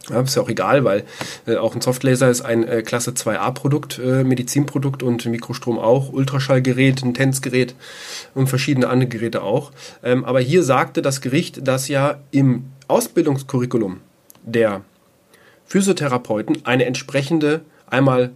Ja, 0.09 0.21
ist 0.21 0.35
ja 0.35 0.41
auch 0.41 0.49
egal, 0.49 0.85
weil 0.85 1.03
äh, 1.45 1.57
auch 1.57 1.75
ein 1.75 1.81
Softlaser 1.81 2.29
ist 2.29 2.41
ein 2.41 2.67
äh, 2.67 2.81
Klasse 2.81 3.11
2a-Produkt, 3.11 3.99
äh, 3.99 4.23
Medizinprodukt 4.23 5.03
und 5.03 5.25
Mikrostrom 5.25 5.77
auch, 5.77 6.11
Ultraschallgerät, 6.11 7.03
ein 7.03 7.13
Tänzgerät 7.13 7.75
und 8.33 8.47
verschiedene 8.47 8.87
andere 8.87 9.09
Geräte 9.09 9.43
auch. 9.43 9.71
Ähm, 10.03 10.25
aber 10.25 10.39
hier 10.39 10.63
sagte 10.63 11.01
das 11.01 11.21
Gericht, 11.21 11.67
dass 11.67 11.89
ja 11.89 12.19
im 12.31 12.65
Ausbildungskurriculum 12.87 13.99
der 14.43 14.81
Physiotherapeuten 15.65 16.65
eine 16.65 16.85
entsprechende 16.85 17.61
einmal 17.87 18.31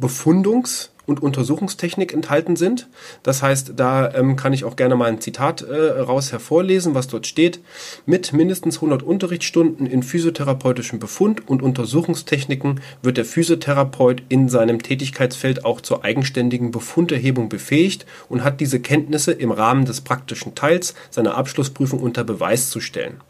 Befundungs- 0.00 0.90
und 1.08 1.22
Untersuchungstechnik 1.22 2.12
enthalten 2.12 2.56
sind. 2.56 2.88
Das 3.22 3.42
heißt, 3.42 3.72
da 3.76 4.12
ähm, 4.14 4.36
kann 4.36 4.52
ich 4.52 4.64
auch 4.64 4.76
gerne 4.76 4.94
mal 4.94 5.06
ein 5.06 5.20
Zitat 5.20 5.62
äh, 5.62 6.00
raus 6.00 6.32
hervorlesen, 6.32 6.94
was 6.94 7.08
dort 7.08 7.26
steht. 7.26 7.60
Mit 8.06 8.32
mindestens 8.32 8.76
100 8.76 9.02
Unterrichtsstunden 9.02 9.86
in 9.86 10.02
physiotherapeutischen 10.02 10.98
Befund 10.98 11.48
und 11.48 11.62
Untersuchungstechniken 11.62 12.80
wird 13.02 13.16
der 13.16 13.24
Physiotherapeut 13.24 14.22
in 14.28 14.48
seinem 14.48 14.82
Tätigkeitsfeld 14.82 15.64
auch 15.64 15.80
zur 15.80 16.04
eigenständigen 16.04 16.70
Befunderhebung 16.70 17.48
befähigt 17.48 18.04
und 18.28 18.44
hat 18.44 18.60
diese 18.60 18.80
Kenntnisse 18.80 19.32
im 19.32 19.50
Rahmen 19.50 19.86
des 19.86 20.02
praktischen 20.02 20.54
Teils 20.54 20.94
seiner 21.10 21.36
Abschlussprüfung 21.36 22.00
unter 22.00 22.24
Beweis 22.24 22.70
zu 22.70 22.80
stellen. 22.80 23.20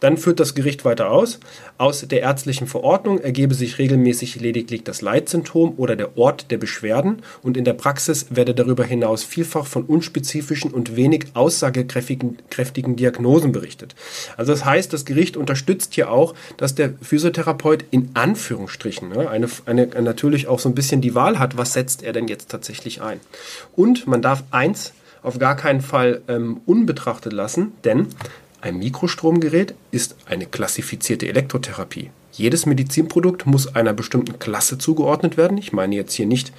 Dann 0.00 0.16
führt 0.16 0.40
das 0.40 0.54
Gericht 0.54 0.84
weiter 0.84 1.10
aus. 1.10 1.40
Aus 1.76 2.06
der 2.06 2.22
ärztlichen 2.22 2.66
Verordnung 2.66 3.20
ergebe 3.20 3.54
sich 3.54 3.78
regelmäßig 3.78 4.40
lediglich 4.40 4.84
das 4.84 5.00
Leitsymptom 5.00 5.74
oder 5.76 5.96
der 5.96 6.16
Ort 6.16 6.50
der 6.50 6.58
Beschwerden 6.58 7.22
und 7.42 7.56
in 7.56 7.64
der 7.64 7.72
Praxis 7.72 8.26
werde 8.30 8.54
darüber 8.54 8.84
hinaus 8.84 9.24
vielfach 9.24 9.66
von 9.66 9.84
unspezifischen 9.84 10.72
und 10.72 10.96
wenig 10.96 11.26
aussagekräftigen 11.34 12.96
Diagnosen 12.96 13.52
berichtet. 13.52 13.94
Also 14.36 14.52
das 14.52 14.64
heißt, 14.64 14.92
das 14.92 15.04
Gericht 15.04 15.36
unterstützt 15.36 15.94
hier 15.94 16.10
auch, 16.10 16.34
dass 16.56 16.74
der 16.74 16.94
Physiotherapeut 17.00 17.84
in 17.90 18.10
Anführungsstrichen 18.14 19.08
ne, 19.10 19.28
eine, 19.28 19.48
eine, 19.66 19.86
natürlich 20.02 20.48
auch 20.48 20.58
so 20.58 20.68
ein 20.68 20.74
bisschen 20.74 21.00
die 21.00 21.14
Wahl 21.14 21.38
hat, 21.38 21.56
was 21.56 21.72
setzt 21.72 22.02
er 22.02 22.12
denn 22.12 22.28
jetzt 22.28 22.50
tatsächlich 22.50 23.02
ein. 23.02 23.20
Und 23.74 24.06
man 24.06 24.22
darf 24.22 24.44
eins 24.50 24.92
auf 25.22 25.38
gar 25.38 25.56
keinen 25.56 25.80
Fall 25.80 26.22
ähm, 26.28 26.60
unbetrachtet 26.66 27.32
lassen, 27.32 27.72
denn 27.84 28.08
ein 28.60 28.78
Mikrostromgerät 28.78 29.74
ist 29.92 30.16
eine 30.26 30.46
klassifizierte 30.46 31.28
Elektrotherapie. 31.28 32.10
Jedes 32.32 32.66
Medizinprodukt 32.66 33.46
muss 33.46 33.74
einer 33.74 33.92
bestimmten 33.92 34.38
Klasse 34.38 34.78
zugeordnet 34.78 35.36
werden. 35.36 35.58
Ich 35.58 35.72
meine 35.72 35.94
jetzt 35.94 36.12
hier 36.14 36.26
nicht 36.26 36.52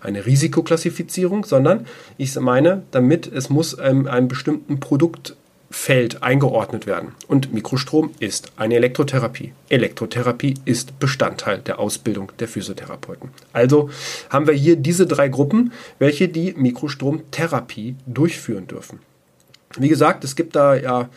eine 0.00 0.26
Risikoklassifizierung, 0.26 1.44
sondern 1.44 1.86
ich 2.18 2.34
meine 2.36 2.82
damit, 2.90 3.26
es 3.26 3.50
muss 3.50 3.78
einem, 3.78 4.06
einem 4.06 4.28
bestimmten 4.28 4.80
Produktfeld 4.80 6.22
eingeordnet 6.22 6.86
werden. 6.86 7.14
Und 7.28 7.52
Mikrostrom 7.52 8.10
ist 8.18 8.52
eine 8.56 8.76
Elektrotherapie. 8.76 9.52
Elektrotherapie 9.68 10.54
ist 10.64 10.98
Bestandteil 10.98 11.58
der 11.58 11.78
Ausbildung 11.78 12.32
der 12.38 12.48
Physiotherapeuten. 12.48 13.30
Also 13.52 13.90
haben 14.30 14.46
wir 14.46 14.54
hier 14.54 14.76
diese 14.76 15.06
drei 15.06 15.28
Gruppen, 15.28 15.72
welche 15.98 16.28
die 16.28 16.54
Mikrostromtherapie 16.56 17.96
durchführen 18.06 18.66
dürfen. 18.66 19.00
Wie 19.76 19.88
gesagt, 19.88 20.24
es 20.24 20.34
gibt 20.34 20.56
da 20.56 20.74
ja 20.74 21.08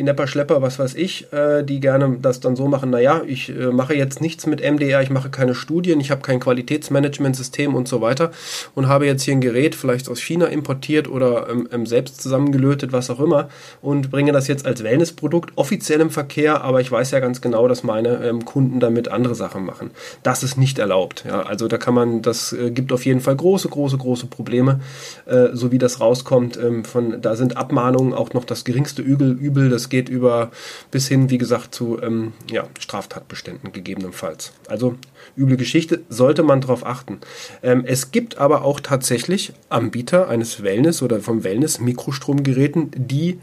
die 0.00 0.04
Nepper 0.04 0.26
Schlepper, 0.26 0.62
was 0.62 0.78
weiß 0.78 0.94
ich, 0.94 1.30
äh, 1.30 1.62
die 1.62 1.78
gerne 1.78 2.16
das 2.22 2.40
dann 2.40 2.56
so 2.56 2.68
machen, 2.68 2.88
naja, 2.88 3.20
ich 3.26 3.50
äh, 3.50 3.66
mache 3.66 3.94
jetzt 3.94 4.22
nichts 4.22 4.46
mit 4.46 4.62
MDR, 4.62 5.02
ich 5.02 5.10
mache 5.10 5.28
keine 5.28 5.54
Studien, 5.54 6.00
ich 6.00 6.10
habe 6.10 6.22
kein 6.22 6.40
Qualitätsmanagementsystem 6.40 7.74
und 7.74 7.86
so 7.86 8.00
weiter 8.00 8.30
und 8.74 8.88
habe 8.88 9.04
jetzt 9.04 9.24
hier 9.24 9.34
ein 9.34 9.42
Gerät 9.42 9.74
vielleicht 9.74 10.08
aus 10.08 10.18
China 10.18 10.46
importiert 10.46 11.06
oder 11.06 11.50
ähm, 11.50 11.68
ähm, 11.70 11.84
selbst 11.84 12.22
zusammengelötet, 12.22 12.92
was 12.92 13.10
auch 13.10 13.20
immer 13.20 13.50
und 13.82 14.10
bringe 14.10 14.32
das 14.32 14.48
jetzt 14.48 14.64
als 14.64 14.82
Wellnessprodukt 14.82 15.52
offiziell 15.56 16.00
im 16.00 16.08
Verkehr, 16.08 16.64
aber 16.64 16.80
ich 16.80 16.90
weiß 16.90 17.10
ja 17.10 17.20
ganz 17.20 17.42
genau, 17.42 17.68
dass 17.68 17.82
meine 17.82 18.24
ähm, 18.24 18.46
Kunden 18.46 18.80
damit 18.80 19.08
andere 19.08 19.34
Sachen 19.34 19.66
machen. 19.66 19.90
Das 20.22 20.42
ist 20.42 20.56
nicht 20.56 20.78
erlaubt. 20.78 21.24
Ja, 21.28 21.42
also 21.42 21.68
da 21.68 21.76
kann 21.76 21.92
man, 21.92 22.22
das 22.22 22.54
äh, 22.54 22.70
gibt 22.70 22.90
auf 22.94 23.04
jeden 23.04 23.20
Fall 23.20 23.36
große, 23.36 23.68
große, 23.68 23.98
große 23.98 24.28
Probleme, 24.28 24.80
äh, 25.26 25.48
so 25.52 25.72
wie 25.72 25.78
das 25.78 26.00
rauskommt. 26.00 26.56
Ähm, 26.56 26.86
von, 26.86 27.20
da 27.20 27.36
sind 27.36 27.58
Abmahnungen 27.58 28.14
auch 28.14 28.32
noch 28.32 28.44
das 28.46 28.64
geringste 28.64 29.02
Übel, 29.02 29.32
Übel 29.32 29.68
das 29.68 29.89
geht 29.90 30.08
über 30.08 30.50
bis 30.90 31.08
hin, 31.08 31.28
wie 31.30 31.38
gesagt, 31.38 31.74
zu 31.74 32.00
ähm, 32.00 32.32
ja, 32.50 32.66
Straftatbeständen 32.78 33.72
gegebenenfalls. 33.72 34.52
Also 34.68 34.94
üble 35.36 35.56
Geschichte, 35.56 36.02
sollte 36.08 36.42
man 36.42 36.60
darauf 36.60 36.86
achten. 36.86 37.20
Ähm, 37.62 37.84
es 37.86 38.10
gibt 38.10 38.38
aber 38.38 38.62
auch 38.62 38.80
tatsächlich 38.80 39.52
Anbieter 39.68 40.28
eines 40.28 40.62
Wellness 40.62 41.02
oder 41.02 41.20
vom 41.20 41.44
Wellness 41.44 41.80
Mikrostromgeräten, 41.80 42.90
die 42.94 43.38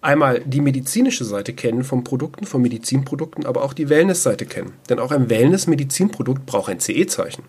einmal 0.00 0.40
die 0.44 0.60
medizinische 0.60 1.24
Seite 1.24 1.52
kennen 1.52 1.84
von 1.84 2.04
Produkten, 2.04 2.46
von 2.46 2.62
Medizinprodukten, 2.62 3.46
aber 3.46 3.64
auch 3.64 3.72
die 3.72 3.88
Wellness-Seite 3.88 4.46
kennen. 4.46 4.74
Denn 4.88 4.98
auch 4.98 5.10
ein 5.10 5.28
Wellness-Medizinprodukt 5.28 6.46
braucht 6.46 6.70
ein 6.70 6.80
CE-Zeichen. 6.80 7.42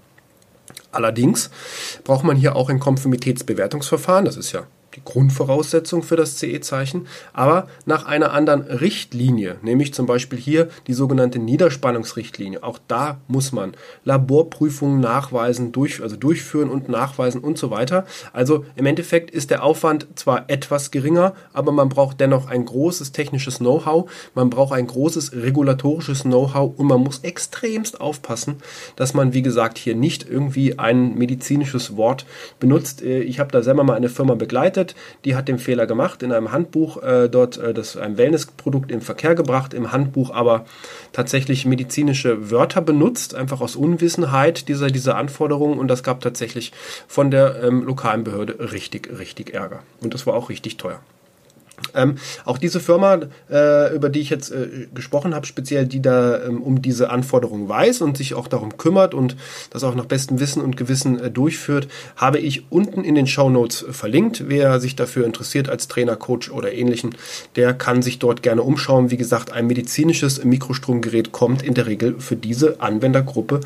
Allerdings 0.92 1.52
braucht 2.04 2.24
man 2.24 2.36
hier 2.36 2.56
auch 2.56 2.70
ein 2.70 2.80
Konformitätsbewertungsverfahren, 2.80 4.26
das 4.26 4.38
ist 4.38 4.52
ja 4.52 4.66
die 5.00 5.12
Grundvoraussetzung 5.12 6.04
für 6.04 6.16
das 6.16 6.38
CE-Zeichen, 6.38 7.08
aber 7.34 7.68
nach 7.86 8.06
einer 8.06 8.34
anderen 8.34 8.62
Richtlinie, 8.62 9.58
nämlich 9.62 9.94
zum 9.94 10.06
Beispiel 10.06 10.40
hier 10.40 10.70
die 10.88 10.94
sogenannte 10.94 11.40
Niederspannungsrichtlinie. 11.40 12.64
Auch 12.64 12.80
da 12.88 13.20
muss 13.28 13.52
man 13.52 13.74
Laborprüfungen 14.04 15.00
nachweisen, 15.00 15.72
durch, 15.72 16.02
also 16.02 16.16
durchführen 16.16 16.70
und 16.70 16.90
nachweisen 16.90 17.42
und 17.42 17.58
so 17.58 17.72
weiter. 17.72 18.06
Also 18.34 18.66
im 18.76 18.86
Endeffekt 18.86 19.32
ist 19.32 19.50
der 19.50 19.64
Aufwand 19.64 20.08
zwar 20.16 20.50
etwas 20.50 20.92
geringer, 20.92 21.34
aber 21.54 21.72
man 21.72 21.90
braucht 21.90 22.20
dennoch 22.20 22.48
ein 22.48 22.66
großes 22.66 23.12
technisches 23.12 23.60
Know-how, 23.60 24.10
man 24.36 24.50
braucht 24.50 24.74
ein 24.74 24.88
großes 24.88 25.34
regulatorisches 25.34 26.24
Know-how 26.24 26.78
und 26.78 26.88
man 26.88 27.02
muss 27.02 27.20
extremst 27.20 28.02
aufpassen, 28.02 28.58
dass 28.96 29.14
man, 29.14 29.34
wie 29.34 29.42
gesagt, 29.42 29.78
hier 29.78 29.96
nicht 29.96 30.28
irgendwie 30.30 30.78
ein 30.80 31.16
medizinisches 31.16 31.96
Wort 31.96 32.26
benutzt. 32.60 33.02
Äh, 33.02 33.22
ich 33.22 33.40
habe 33.40 33.52
da 33.52 33.62
selber 33.62 33.84
mal 33.84 33.96
eine 33.96 34.10
Firma 34.10 34.36
begleitet, 34.36 34.89
begleitet. 34.90 34.96
Die 35.26 35.36
hat 35.36 35.48
den 35.48 35.60
Fehler 35.60 35.86
gemacht, 35.86 36.24
in 36.24 36.32
einem 36.32 36.52
Handbuch 36.52 37.02
äh, 37.04 37.30
dort 37.30 37.58
äh, 37.58 37.74
das 37.74 37.98
ein 37.98 38.18
Wellnessprodukt 38.18 38.92
in 38.92 39.02
Verkehr 39.02 39.36
gebracht, 39.36 39.74
im 39.74 39.92
Handbuch 39.92 40.32
aber 40.32 40.66
tatsächlich 41.14 41.66
medizinische 41.66 42.52
Wörter 42.52 42.82
benutzt, 42.82 43.36
einfach 43.36 43.62
aus 43.62 43.76
Unwissenheit 43.76 44.68
dieser, 44.68 44.88
dieser 44.88 45.18
Anforderungen 45.18 45.80
und 45.80 45.88
das 45.88 46.04
gab 46.04 46.22
tatsächlich 46.22 46.72
von 47.08 47.32
der 47.32 47.64
ähm, 47.64 47.84
lokalen 47.84 48.24
Behörde 48.24 48.72
richtig, 48.72 49.10
richtig 49.18 49.54
Ärger. 49.54 49.80
Und 50.02 50.14
das 50.14 50.26
war 50.26 50.34
auch 50.34 50.50
richtig 50.50 50.78
teuer. 50.78 51.00
Ähm, 51.96 52.16
auch 52.46 52.58
diese 52.58 52.80
Firma, 52.80 53.20
äh, 53.50 53.96
über 53.96 54.10
die 54.10 54.20
ich 54.20 54.30
jetzt 54.30 54.52
äh, 54.52 54.88
gesprochen 54.94 55.36
habe, 55.36 55.46
speziell 55.46 55.86
die 55.86 56.02
da 56.02 56.44
ähm, 56.44 56.62
um 56.62 56.82
diese 56.82 57.10
Anforderungen 57.10 57.68
weiß 57.68 58.02
und 58.02 58.18
sich 58.18 58.34
auch 58.34 58.48
darum 58.48 58.78
kümmert 58.78 59.14
und 59.14 59.36
das 59.72 59.84
auch 59.84 59.96
nach 59.96 60.06
bestem 60.06 60.40
Wissen 60.40 60.62
und 60.62 60.78
Gewissen 60.78 61.20
äh, 61.20 61.32
durchführt, 61.32 61.88
habe 62.16 62.40
ich 62.40 62.72
unten 62.72 63.04
in 63.04 63.16
den 63.16 63.28
Show 63.28 63.50
Notes 63.50 63.86
verlinkt. 63.92 64.46
Wer 64.48 64.80
sich 64.80 64.96
dafür 64.96 65.26
interessiert 65.26 65.70
als 65.70 65.88
Trainer, 65.88 66.16
Coach 66.16 66.52
oder 66.52 66.74
ähnlichen, 66.74 67.16
der 67.56 67.74
kann 67.74 68.02
sich 68.02 68.20
dort 68.20 68.44
gerne 68.44 68.62
umschauen. 68.62 69.12
Wie 69.12 69.18
gesagt, 69.18 69.52
ein 69.52 69.68
medizinisches 69.68 70.44
Mikrostromgerät 70.44 71.32
kommt 71.32 71.62
in 71.64 71.74
der 71.74 71.88
Regel 71.88 72.20
für 72.20 72.36
diese 72.36 72.82
Anwendergruppe, 72.82 73.62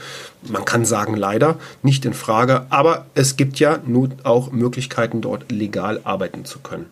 man 0.48 0.66
kann 0.66 0.86
sagen 0.86 1.16
leider, 1.16 1.58
nicht 1.82 2.06
in 2.06 2.14
Frage, 2.14 2.66
aber 2.70 3.06
es 3.16 3.38
gibt 3.38 3.60
ja 3.60 3.80
nun 3.86 4.14
auch 4.24 4.52
Möglichkeiten 4.52 5.22
dort 5.22 5.52
legal 5.52 6.02
arbeiten 6.04 6.46
zu 6.46 6.60
können. 6.60 6.86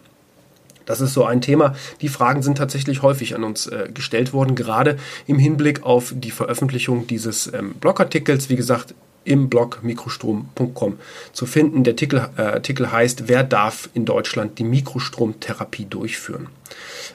Das 0.86 1.02
ist 1.02 1.14
so 1.14 1.26
ein 1.26 1.42
Thema. 1.42 1.76
Die 2.02 2.10
Fragen 2.10 2.42
sind 2.42 2.58
tatsächlich 2.58 3.02
häufig 3.02 3.36
an 3.36 3.44
uns 3.44 3.68
äh, 3.68 3.90
gestellt 3.94 4.34
worden, 4.34 4.56
gerade 4.56 4.98
im 5.28 5.40
Hinblick 5.40 5.84
auf 5.84 6.14
die 6.16 6.32
Veröffentlichung 6.32 7.08
dieses 7.08 7.52
ähm, 7.54 7.74
Blogartikels. 7.76 8.50
Wie 8.50 8.56
gesagt, 8.56 8.94
im 9.24 9.50
Blog 9.50 9.84
mikrostrom.com 9.84 10.98
zu 11.32 11.46
finden. 11.46 11.84
Der 11.84 11.94
Artikel, 11.94 12.30
äh, 12.38 12.42
Artikel 12.42 12.92
heißt, 12.92 13.28
wer 13.28 13.44
darf 13.44 13.90
in 13.94 14.06
Deutschland 14.06 14.58
die 14.58 14.64
Mikrostromtherapie 14.64 15.86
durchführen? 15.86 16.48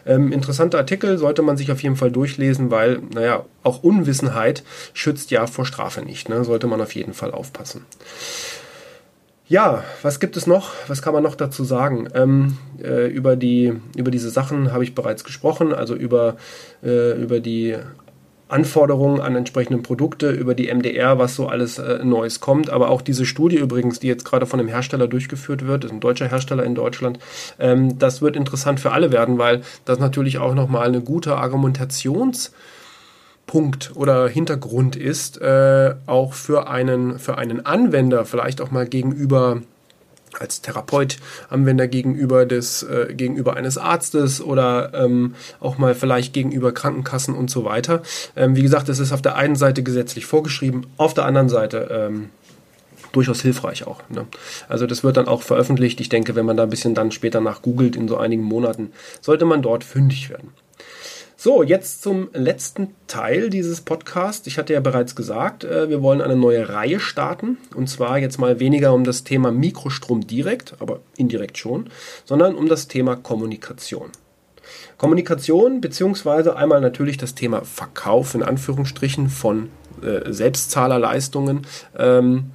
Ähm, 0.05 0.33
interessanter 0.33 0.79
Artikel, 0.79 1.19
sollte 1.19 1.43
man 1.43 1.57
sich 1.57 1.73
auf 1.73 1.83
jeden 1.83 1.97
Fall 1.97 2.13
durchlesen, 2.13 2.71
weil, 2.71 3.01
naja, 3.13 3.45
auch 3.63 3.83
Unwissenheit 3.83 4.63
schützt 4.93 5.31
ja 5.31 5.47
vor 5.47 5.67
Strafe 5.67 6.03
nicht. 6.03 6.29
Ne? 6.29 6.45
Sollte 6.45 6.69
man 6.69 6.81
auf 6.81 6.95
jeden 6.95 7.15
Fall 7.15 7.33
aufpassen. 7.33 7.85
Ja, 9.49 9.85
was 10.03 10.19
gibt 10.19 10.37
es 10.37 10.49
noch? 10.49 10.73
Was 10.89 11.03
kann 11.03 11.15
man 11.15 11.23
noch 11.23 11.37
dazu 11.37 11.63
sagen? 11.63 12.09
Ähm, 12.15 12.59
äh, 12.83 13.07
über, 13.07 13.37
die, 13.37 13.75
über 13.97 14.11
diese 14.11 14.31
Sachen 14.31 14.73
habe 14.73 14.83
ich 14.83 14.97
bereits 14.97 15.23
gesprochen, 15.23 15.73
also 15.73 15.95
über, 15.95 16.37
äh, 16.83 17.13
über 17.13 17.39
die 17.39 17.77
Anforderungen 18.49 19.21
an 19.21 19.37
entsprechende 19.37 19.81
Produkte, 19.81 20.31
über 20.31 20.57
die 20.57 20.73
MDR, 20.73 21.21
was 21.21 21.37
so 21.37 21.47
alles 21.47 21.79
äh, 21.79 22.05
Neues 22.05 22.41
kommt. 22.41 22.71
Aber 22.71 22.91
auch 22.91 23.03
diese 23.03 23.25
Studie 23.25 23.57
übrigens, 23.57 24.01
die 24.01 24.09
jetzt 24.09 24.25
gerade 24.25 24.47
von 24.47 24.59
einem 24.59 24.69
Hersteller 24.69 25.07
durchgeführt 25.07 25.65
wird, 25.65 25.85
ist 25.85 25.93
ein 25.93 26.01
deutscher 26.01 26.29
Hersteller 26.29 26.65
in 26.65 26.75
Deutschland, 26.75 27.21
ähm, 27.61 28.01
das 28.01 28.23
wird 28.23 28.35
interessant 28.35 28.81
für 28.81 28.91
alle 28.91 29.13
werden, 29.13 29.39
weil 29.39 29.63
das 29.85 30.01
natürlich 30.01 30.39
auch 30.39 30.55
nochmal 30.55 30.89
eine 30.89 31.03
gute 31.03 31.37
Argumentations- 31.37 32.51
Punkt 33.47 33.93
oder 33.95 34.29
Hintergrund 34.29 34.97
ist, 34.97 35.41
äh, 35.41 35.95
auch 36.07 36.33
für 36.33 36.69
einen, 36.69 37.19
für 37.19 37.39
einen 37.39 37.65
Anwender, 37.65 38.25
vielleicht 38.25 38.61
auch 38.61 38.71
mal 38.71 38.87
gegenüber 38.87 39.63
als 40.39 40.61
Therapeut, 40.61 41.17
Anwender 41.49 41.89
gegenüber 41.89 42.45
des, 42.45 42.83
äh, 42.83 43.15
gegenüber 43.15 43.57
eines 43.57 43.79
Arztes 43.79 44.43
oder 44.43 44.93
ähm, 44.95 45.35
auch 45.61 45.79
mal 45.79 45.95
vielleicht 45.95 46.33
gegenüber 46.33 46.73
Krankenkassen 46.73 47.35
und 47.35 47.51
so 47.51 47.65
weiter. 47.65 48.03
Ähm, 48.35 48.57
wie 48.57 48.63
gesagt, 48.63 48.89
es 48.89 48.99
ist 48.99 49.13
auf 49.13 49.23
der 49.23 49.37
einen 49.37 49.57
Seite 49.57 49.83
gesetzlich 49.83 50.27
vorgeschrieben, 50.27 50.87
auf 50.97 51.15
der 51.15 51.25
anderen 51.25 51.49
Seite 51.49 51.89
ähm, 51.91 52.31
durchaus 53.13 53.41
hilfreich 53.41 53.87
auch. 53.87 54.03
Ne? 54.11 54.27
Also 54.69 54.87
das 54.87 55.05
wird 55.05 55.17
dann 55.17 55.29
auch 55.29 55.43
veröffentlicht. 55.43 56.01
Ich 56.01 56.09
denke, 56.09 56.35
wenn 56.35 56.47
man 56.47 56.57
da 56.57 56.65
ein 56.65 56.71
bisschen 56.71 56.95
dann 56.95 57.13
später 57.13 57.41
nach 57.41 57.63
googelt 57.63 57.97
in 57.97 58.09
so 58.09 58.19
einigen 58.19 58.43
Monaten, 58.43 58.93
sollte 59.21 59.45
man 59.45 59.63
dort 59.63 59.85
fündig 59.85 60.29
werden. 60.29 60.53
So, 61.39 61.63
jetzt 61.63 62.03
zum 62.03 62.31
letzten 62.33 62.95
Teil 63.09 63.51
dieses 63.51 63.83
Podcasts. 63.83 64.47
Ich 64.47 64.57
hatte 64.57 64.73
ja 64.73 64.81
bereits 64.81 65.15
gesagt, 65.15 65.65
äh, 65.65 65.91
wir 65.91 66.01
wollen 66.01 66.23
eine 66.23 66.35
neue 66.35 66.71
Reihe 66.71 66.99
starten. 66.99 67.59
Und 67.75 67.91
zwar 67.91 68.17
jetzt 68.17 68.39
mal 68.39 68.59
weniger 68.59 68.95
um 68.95 69.05
das 69.05 69.23
Thema 69.23 69.53
Mikrostrom 69.53 70.27
direkt, 70.27 70.77
aber 70.81 71.01
indirekt 71.19 71.59
schon, 71.59 71.91
sondern 72.25 72.55
um 72.55 72.71
das 72.71 72.89
Thema 72.89 73.17
Kommunikation. 73.17 74.09
Kommunikation 74.97 75.83
beziehungsweise 75.83 76.57
einmal 76.57 76.81
natürlich 76.81 77.19
das 77.19 77.35
Thema 77.35 77.67
Verkauf 77.67 78.35
in 78.35 78.43
Anführungsstrichen 78.43 79.29
von 79.29 79.69
äh, 80.03 80.33
Selbstzahlerleistungen. 80.33 81.67
Ähm, 81.99 82.53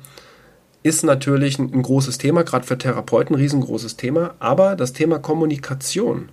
ist 0.82 1.04
natürlich 1.04 1.60
ein, 1.60 1.72
ein 1.72 1.84
großes 1.84 2.18
Thema, 2.18 2.42
gerade 2.42 2.66
für 2.66 2.80
Therapeuten 2.80 3.36
ein 3.36 3.42
riesengroßes 3.42 3.96
Thema, 3.96 4.34
aber 4.40 4.76
das 4.76 4.94
Thema 4.94 5.20
Kommunikation 5.20 6.30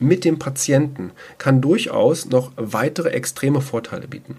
mit 0.00 0.24
dem 0.24 0.38
Patienten 0.38 1.12
kann 1.38 1.60
durchaus 1.60 2.28
noch 2.28 2.52
weitere 2.56 3.10
extreme 3.10 3.60
Vorteile 3.60 4.08
bieten. 4.08 4.36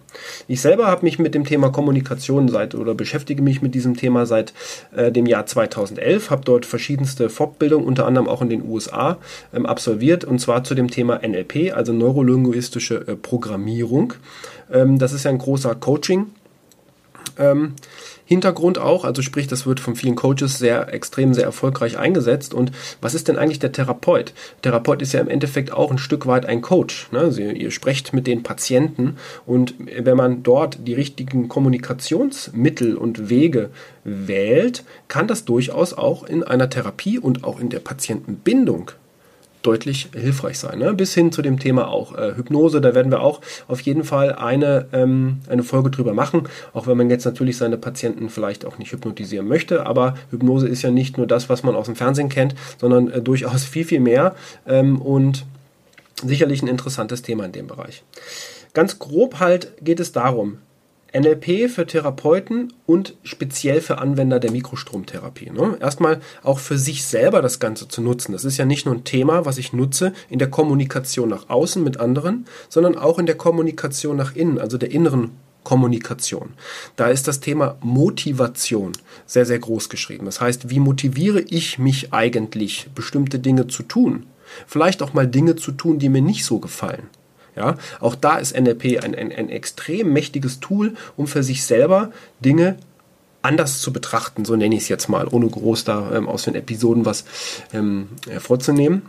Ich 0.48 0.60
selber 0.62 0.88
habe 0.88 1.06
mich 1.06 1.20
mit 1.20 1.36
dem 1.36 1.46
Thema 1.46 1.70
Kommunikation 1.70 2.50
seit 2.50 2.76
oder 2.76 2.96
beschäftige 2.96 3.42
mich 3.42 3.62
mit 3.62 3.76
diesem 3.76 3.96
Thema 3.96 4.26
seit 4.26 4.54
äh, 4.96 5.12
dem 5.12 5.26
Jahr 5.26 5.46
2011, 5.46 6.30
habe 6.30 6.44
dort 6.44 6.66
verschiedenste 6.66 7.30
Fortbildungen, 7.30 7.88
unter 7.88 8.06
anderem 8.08 8.28
auch 8.28 8.42
in 8.42 8.50
den 8.50 8.68
USA, 8.68 9.18
ähm, 9.54 9.66
absolviert 9.66 10.26
und 10.26 10.40
zwar 10.40 10.64
zu 10.64 10.76
dem 10.76 10.90
Thema 10.90 11.22
NLP, 11.26 11.74
also 11.74 11.94
neurolinguistische 11.94 13.08
äh, 13.08 13.16
Programmierung. 13.16 14.14
Ähm, 14.72 14.98
das 14.98 15.14
ist 15.14 15.26
ja 15.26 15.32
ein 15.32 15.38
großer 15.38 15.76
Coaching. 15.76 16.28
Ähm, 17.42 17.74
Hintergrund 18.32 18.78
auch, 18.78 19.04
also 19.04 19.22
sprich, 19.22 19.48
das 19.48 19.66
wird 19.66 19.82
von 19.82 19.98
vielen 19.98 20.16
Coaches 20.16 20.58
sehr 20.58 20.94
extrem, 20.94 21.34
sehr 21.34 21.44
erfolgreich 21.44 21.98
eingesetzt. 21.98 22.54
Und 22.54 22.72
was 23.02 23.14
ist 23.14 23.28
denn 23.28 23.38
eigentlich 23.38 23.60
der 23.60 23.74
Therapeut? 23.74 24.34
Therapeut 24.62 25.02
ist 25.02 25.12
ja 25.12 25.20
im 25.20 25.28
Endeffekt 25.28 25.74
auch 25.74 25.92
ein 25.92 25.98
Stück 25.98 26.28
weit 26.28 26.46
ein 26.46 26.62
Coach. 26.62 27.12
Ne? 27.12 27.20
Also 27.20 27.42
ihr 27.42 27.72
sprecht 27.72 28.14
mit 28.14 28.28
den 28.28 28.42
Patienten 28.42 29.18
und 29.46 29.74
wenn 29.80 30.16
man 30.16 30.44
dort 30.44 30.88
die 30.88 30.94
richtigen 30.94 31.50
Kommunikationsmittel 31.50 32.96
und 32.96 33.30
Wege 33.30 33.70
wählt, 34.06 34.86
kann 35.10 35.28
das 35.28 35.44
durchaus 35.44 35.94
auch 35.94 36.24
in 36.24 36.44
einer 36.44 36.70
Therapie 36.70 37.20
und 37.20 37.44
auch 37.44 37.60
in 37.60 37.68
der 37.68 37.80
Patientenbindung 37.80 38.92
deutlich 39.62 40.10
hilfreich 40.14 40.60
sein. 40.60 40.80
Ne? 40.80 40.94
Bis 40.94 41.14
hin 41.14 41.32
zu 41.32 41.42
dem 41.42 41.60
Thema 41.60 41.88
auch 41.88 42.18
äh, 42.18 42.36
Hypnose, 42.36 42.82
da 42.82 42.96
werden 42.96 43.12
wir 43.12 43.22
auch 43.22 43.42
auf 43.68 43.82
jeden 43.82 44.04
Fall 44.04 44.34
eine, 44.34 44.88
ähm, 44.94 45.40
eine 45.50 45.64
Folge 45.64 45.92
drüber 45.92 46.14
machen, 46.14 46.48
auch 46.74 46.88
wenn 46.88 46.98
man 46.98 47.10
jetzt 47.10 47.26
natürlich 47.26 47.58
seine 47.58 47.78
Patienten 47.78 48.30
vielleicht 48.30 48.66
auch 48.66 48.78
nicht 48.78 48.92
hypnotisieren 48.92 49.48
möchte, 49.48 49.86
aber 49.86 50.16
Hypnose 50.32 50.68
ist 50.68 50.82
ja 50.82 50.92
nicht 50.92 51.18
nur 51.18 51.28
das, 51.28 51.50
was 51.50 51.64
man 51.64 51.76
aus 51.76 51.86
dem 51.86 51.96
Fernsehen 51.96 52.30
kennt, 52.30 52.56
sondern 52.80 53.10
äh, 53.12 53.22
durchaus 53.22 53.64
viel, 53.64 53.86
viel 53.86 54.00
mehr 54.00 54.36
ähm, 54.68 55.02
und 55.02 55.46
sicherlich 56.24 56.62
ein 56.62 56.68
interessantes 56.68 57.22
Thema 57.22 57.46
in 57.46 57.52
dem 57.52 57.68
Bereich. 57.68 58.04
Ganz 58.74 59.00
grob 59.00 59.40
halt 59.40 59.74
geht 59.82 60.00
es 60.00 60.12
darum, 60.12 60.60
NLP 61.14 61.70
für 61.70 61.86
Therapeuten 61.86 62.74
und 62.86 63.16
speziell 63.24 63.82
für 63.82 63.98
Anwender 63.98 64.40
der 64.40 64.52
Mikrostromtherapie. 64.52 65.50
Ne? 65.50 65.78
Erstmal 65.80 66.22
auch 66.42 66.60
für 66.60 66.78
sich 66.78 67.04
selber 67.06 67.42
das 67.42 67.60
Ganze 67.60 67.88
zu 67.88 68.02
nutzen. 68.02 68.32
Das 68.32 68.46
ist 68.46 68.58
ja 68.58 68.66
nicht 68.66 68.86
nur 68.86 68.96
ein 68.96 69.04
Thema, 69.04 69.46
was 69.46 69.58
ich 69.58 69.74
nutze 69.74 70.14
in 70.30 70.40
der 70.40 70.50
Kommunikation 70.50 71.30
nach 71.30 71.50
außen 71.50 71.84
mit 71.84 72.00
anderen, 72.00 72.46
sondern 72.70 72.98
auch 72.98 73.20
in 73.20 73.26
der 73.26 73.36
Kommunikation 73.36 74.16
nach 74.16 74.36
innen, 74.36 74.58
also 74.58 74.78
der 74.78 74.92
inneren 74.92 75.32
Kommunikation. 75.64 76.54
Da 76.96 77.10
ist 77.10 77.28
das 77.28 77.40
Thema 77.40 77.78
Motivation 77.82 78.94
sehr, 79.26 79.46
sehr 79.46 79.60
groß 79.60 79.90
geschrieben. 79.90 80.26
Das 80.26 80.42
heißt, 80.42 80.70
wie 80.70 80.80
motiviere 80.80 81.42
ich 81.42 81.78
mich 81.78 82.14
eigentlich, 82.14 82.90
bestimmte 82.96 83.40
Dinge 83.40 83.68
zu 83.68 83.84
tun? 83.84 84.28
Vielleicht 84.66 85.02
auch 85.02 85.14
mal 85.14 85.28
Dinge 85.28 85.56
zu 85.56 85.72
tun, 85.72 86.00
die 86.00 86.10
mir 86.10 86.22
nicht 86.22 86.46
so 86.46 86.60
gefallen. 86.60 87.10
Ja, 87.56 87.78
auch 88.00 88.16
da 88.16 88.38
ist 88.38 88.58
NLP 88.58 89.04
ein, 89.04 89.14
ein, 89.14 89.32
ein 89.32 89.50
extrem 89.50 90.14
mächtiges 90.14 90.60
Tool, 90.62 90.96
um 91.18 91.28
für 91.28 91.44
sich 91.44 91.66
selber 91.66 92.12
Dinge 92.40 92.78
anders 93.42 93.82
zu 93.82 93.92
betrachten, 93.92 94.46
so 94.46 94.56
nenne 94.56 94.76
ich 94.76 94.84
es 94.84 94.90
jetzt 94.90 95.10
mal, 95.10 95.28
ohne 95.28 95.48
groß 95.48 95.84
da 95.84 96.12
ähm, 96.14 96.28
aus 96.28 96.44
den 96.44 96.56
Episoden 96.56 97.06
was 97.06 97.26
ähm, 97.74 98.10
vorzunehmen. 98.40 99.04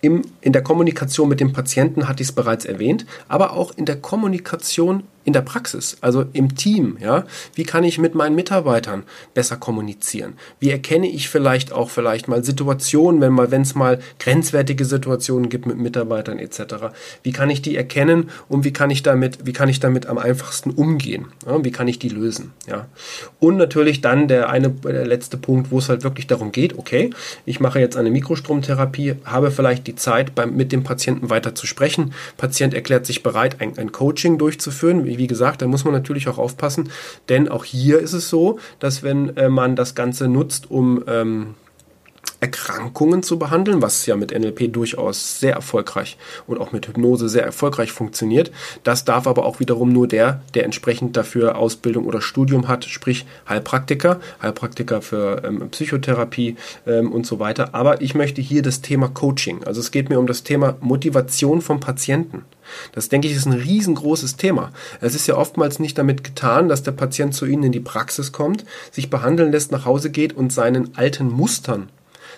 Im, 0.00 0.22
in 0.40 0.52
der 0.52 0.62
Kommunikation 0.62 1.28
mit 1.28 1.40
dem 1.40 1.52
Patienten 1.52 2.08
hatte 2.08 2.22
ich 2.22 2.28
es 2.28 2.34
bereits 2.34 2.64
erwähnt, 2.64 3.06
aber 3.28 3.52
auch 3.52 3.72
in 3.76 3.84
der 3.84 3.96
Kommunikation 3.96 5.04
in 5.24 5.32
der 5.32 5.42
Praxis, 5.42 5.96
also 6.00 6.24
im 6.32 6.54
Team, 6.56 6.96
ja, 7.00 7.24
wie 7.54 7.64
kann 7.64 7.84
ich 7.84 7.98
mit 7.98 8.14
meinen 8.14 8.34
Mitarbeitern 8.34 9.04
besser 9.34 9.56
kommunizieren? 9.56 10.34
Wie 10.60 10.70
erkenne 10.70 11.08
ich 11.08 11.28
vielleicht 11.28 11.72
auch 11.72 11.90
vielleicht 11.90 12.28
mal 12.28 12.44
Situationen, 12.44 13.20
wenn 13.20 13.32
mal, 13.32 13.50
wenn 13.50 13.62
es 13.62 13.74
mal 13.74 13.98
grenzwertige 14.18 14.84
Situationen 14.84 15.48
gibt 15.48 15.66
mit 15.66 15.78
Mitarbeitern 15.78 16.38
etc. 16.38 16.92
Wie 17.22 17.32
kann 17.32 17.50
ich 17.50 17.62
die 17.62 17.76
erkennen 17.76 18.30
und 18.48 18.64
wie 18.64 18.72
kann 18.72 18.90
ich 18.90 19.02
damit, 19.02 19.46
wie 19.46 19.52
kann 19.52 19.68
ich 19.68 19.80
damit 19.80 20.06
am 20.06 20.18
einfachsten 20.18 20.70
umgehen? 20.70 21.26
Ja, 21.46 21.64
wie 21.64 21.70
kann 21.70 21.88
ich 21.88 21.98
die 21.98 22.08
lösen? 22.08 22.52
Ja, 22.66 22.86
und 23.40 23.56
natürlich 23.56 24.00
dann 24.00 24.28
der 24.28 24.48
eine, 24.48 24.70
der 24.70 25.06
letzte 25.06 25.36
Punkt, 25.36 25.70
wo 25.70 25.78
es 25.78 25.88
halt 25.88 26.04
wirklich 26.04 26.26
darum 26.26 26.52
geht, 26.52 26.78
okay, 26.78 27.10
ich 27.46 27.60
mache 27.60 27.80
jetzt 27.80 27.96
eine 27.96 28.10
Mikrostromtherapie, 28.10 29.16
habe 29.24 29.50
vielleicht 29.50 29.86
die 29.86 29.94
Zeit, 29.94 30.34
beim, 30.34 30.56
mit 30.56 30.72
dem 30.72 30.84
Patienten 30.84 31.30
weiter 31.30 31.54
zu 31.54 31.66
sprechen. 31.66 32.12
Patient 32.36 32.74
erklärt 32.74 33.06
sich 33.06 33.22
bereit, 33.22 33.60
ein, 33.60 33.78
ein 33.78 33.92
Coaching 33.92 34.38
durchzuführen 34.38 35.04
wie 35.18 35.26
gesagt, 35.26 35.62
da 35.62 35.66
muss 35.66 35.84
man 35.84 35.94
natürlich 35.94 36.28
auch 36.28 36.38
aufpassen, 36.38 36.90
denn 37.28 37.48
auch 37.48 37.64
hier 37.64 37.98
ist 37.98 38.12
es 38.12 38.28
so, 38.28 38.58
dass 38.78 39.02
wenn 39.02 39.36
äh, 39.36 39.48
man 39.48 39.76
das 39.76 39.94
Ganze 39.94 40.28
nutzt, 40.28 40.70
um 40.70 41.04
ähm, 41.06 41.54
Erkrankungen 42.42 43.22
zu 43.22 43.38
behandeln, 43.38 43.82
was 43.82 44.04
ja 44.04 44.16
mit 44.16 44.36
NLP 44.36 44.72
durchaus 44.72 45.38
sehr 45.38 45.54
erfolgreich 45.54 46.18
und 46.48 46.60
auch 46.60 46.72
mit 46.72 46.88
Hypnose 46.88 47.28
sehr 47.28 47.44
erfolgreich 47.44 47.92
funktioniert. 47.92 48.50
Das 48.82 49.04
darf 49.04 49.28
aber 49.28 49.46
auch 49.46 49.60
wiederum 49.60 49.92
nur 49.92 50.08
der, 50.08 50.42
der 50.54 50.64
entsprechend 50.64 51.16
dafür 51.16 51.56
Ausbildung 51.56 52.04
oder 52.04 52.20
Studium 52.20 52.66
hat, 52.66 52.84
sprich 52.84 53.26
Heilpraktiker, 53.48 54.20
Heilpraktiker 54.42 55.02
für 55.02 55.42
ähm, 55.44 55.70
Psychotherapie 55.70 56.56
ähm, 56.84 57.12
und 57.12 57.26
so 57.26 57.38
weiter. 57.38 57.76
Aber 57.76 58.02
ich 58.02 58.16
möchte 58.16 58.42
hier 58.42 58.62
das 58.62 58.82
Thema 58.82 59.06
Coaching. 59.06 59.62
Also 59.62 59.80
es 59.80 59.92
geht 59.92 60.08
mir 60.08 60.18
um 60.18 60.26
das 60.26 60.42
Thema 60.42 60.76
Motivation 60.80 61.60
vom 61.60 61.78
Patienten. 61.78 62.44
Das 62.92 63.08
denke 63.08 63.28
ich 63.28 63.34
ist 63.34 63.46
ein 63.46 63.52
riesengroßes 63.52 64.36
Thema. 64.36 64.70
Es 65.00 65.14
ist 65.14 65.26
ja 65.26 65.36
oftmals 65.36 65.78
nicht 65.78 65.98
damit 65.98 66.24
getan, 66.24 66.68
dass 66.68 66.82
der 66.82 66.92
Patient 66.92 67.34
zu 67.34 67.46
Ihnen 67.46 67.64
in 67.64 67.72
die 67.72 67.80
Praxis 67.80 68.32
kommt, 68.32 68.64
sich 68.90 69.10
behandeln 69.10 69.52
lässt, 69.52 69.72
nach 69.72 69.84
Hause 69.84 70.10
geht 70.10 70.34
und 70.34 70.52
seinen 70.52 70.96
alten 70.96 71.30
Mustern 71.30 71.90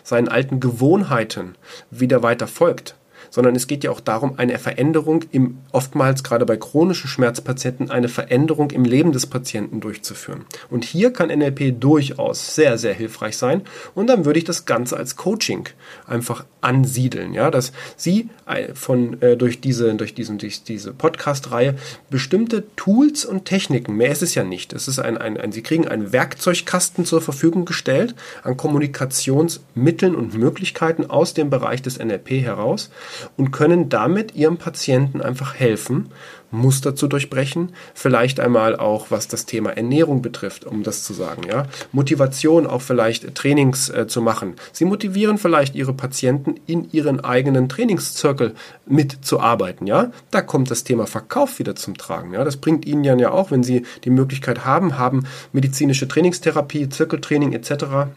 seinen 0.05 0.29
alten 0.29 0.61
Gewohnheiten 0.61 1.57
wieder 1.90 2.23
weiter 2.23 2.47
folgt, 2.47 2.94
sondern 3.35 3.57
es 3.57 3.66
geht 3.66 3.83
ja 3.83 3.90
auch 3.90 3.99
darum, 3.99 4.35
eine 4.38 4.57
Veränderung 4.61 5.25
im, 5.33 5.59
oftmals 5.73 6.23
gerade 6.23 6.47
bei 6.47 6.57
chronischen 6.57 7.09
Schmerzpatienten, 7.09 7.90
eine 7.90 8.07
Veränderung 8.07 8.70
im 8.70 8.85
Leben 8.85 9.11
des 9.11 9.27
Patienten 9.27 9.81
durchzuführen. 9.81 10.44
Und 10.70 10.85
hier 10.85 11.12
kann 11.12 11.37
NLP 11.37 11.81
durchaus 11.81 12.55
sehr, 12.55 12.79
sehr 12.79 12.94
hilfreich 12.94 13.37
sein. 13.37 13.62
Und 13.97 14.07
dann 14.07 14.25
würde 14.25 14.38
ich 14.38 14.44
das 14.44 14.66
Ganze 14.66 14.97
als 14.97 15.16
Coaching 15.16 15.68
einfach 16.07 16.44
ansiedeln, 16.61 17.35
ja, 17.35 17.51
dass 17.51 17.73
Sie 17.97 18.31
äh, 18.47 18.73
von, 18.73 19.20
äh, 19.20 19.37
durch 19.37 19.61
diese, 19.61 19.92
durch 19.97 20.14
diesen, 20.14 20.38
durch 20.38 20.62
diese 20.62 20.92
Podcast-Reihe 20.92 21.75
bestimmte 22.11 22.64
Tools 22.77 23.25
und 23.25 23.47
Techniken, 23.47 23.97
mehr 23.97 24.12
ist 24.12 24.23
es 24.23 24.37
ja 24.37 24.44
nicht. 24.44 24.73
Es 24.73 24.87
ist 24.87 25.01
ein, 25.01 25.18
ein, 25.18 25.38
ein, 25.38 25.51
Sie 25.51 25.62
kriegen 25.62 25.88
einen 25.88 26.12
Werkzeugkasten 26.12 27.05
zur 27.05 27.20
Verfügung 27.20 27.64
gestellt 27.64 28.14
an 28.44 28.57
Kommunikationsmitteln 28.57 30.14
und 30.14 30.35
Möglichkeiten 30.35 31.11
aus 31.11 31.35
dem 31.35 31.51
Bereich 31.51 31.83
des 31.83 31.99
NLP 31.99 32.31
heraus 32.44 32.90
und 33.37 33.51
können 33.51 33.89
damit 33.89 34.35
ihrem 34.35 34.57
Patienten 34.59 35.21
einfach 35.21 35.55
helfen, 35.55 36.11
Muster 36.55 36.95
zu 36.95 37.09
durchbrechen, 37.09 37.73
vielleicht 37.95 38.41
einmal 38.41 38.77
auch 38.77 39.11
was 39.11 39.29
das 39.29 39.47
Thema 39.47 39.71
Ernährung 39.71 40.23
betrifft, 40.23 40.65
um 40.65 40.83
das 40.83 41.03
zu 41.03 41.13
sagen, 41.13 41.43
ja, 41.49 41.67
Motivation 41.93 42.67
auch 42.67 42.83
vielleicht 42.83 43.35
Trainings 43.35 43.89
äh, 43.91 44.07
zu 44.07 44.23
machen. 44.23 44.55
Sie 44.73 44.85
motivieren 44.85 45.39
vielleicht 45.39 45.75
ihre 45.75 45.93
Patienten 45.93 46.55
in 46.67 46.89
ihren 46.93 47.21
eigenen 47.21 47.69
Trainingszirkel 47.69 48.55
mitzuarbeiten, 48.87 49.87
ja. 49.87 50.11
Da 50.31 50.41
kommt 50.41 50.71
das 50.71 50.85
Thema 50.85 51.07
Verkauf 51.07 51.59
wieder 51.59 51.75
zum 51.75 51.97
Tragen, 51.97 52.33
ja. 52.33 52.45
Das 52.45 52.57
bringt 52.57 52.87
ihnen 52.87 53.05
ja 53.05 53.31
auch, 53.31 53.51
wenn 53.51 53.63
sie 53.63 53.85
die 54.05 54.11
Möglichkeit 54.11 54.65
haben, 54.65 54.99
haben 54.99 55.25
medizinische 55.53 56.09
Trainingstherapie, 56.09 56.89
Zirkeltraining 56.89 57.53
etc 57.53 58.15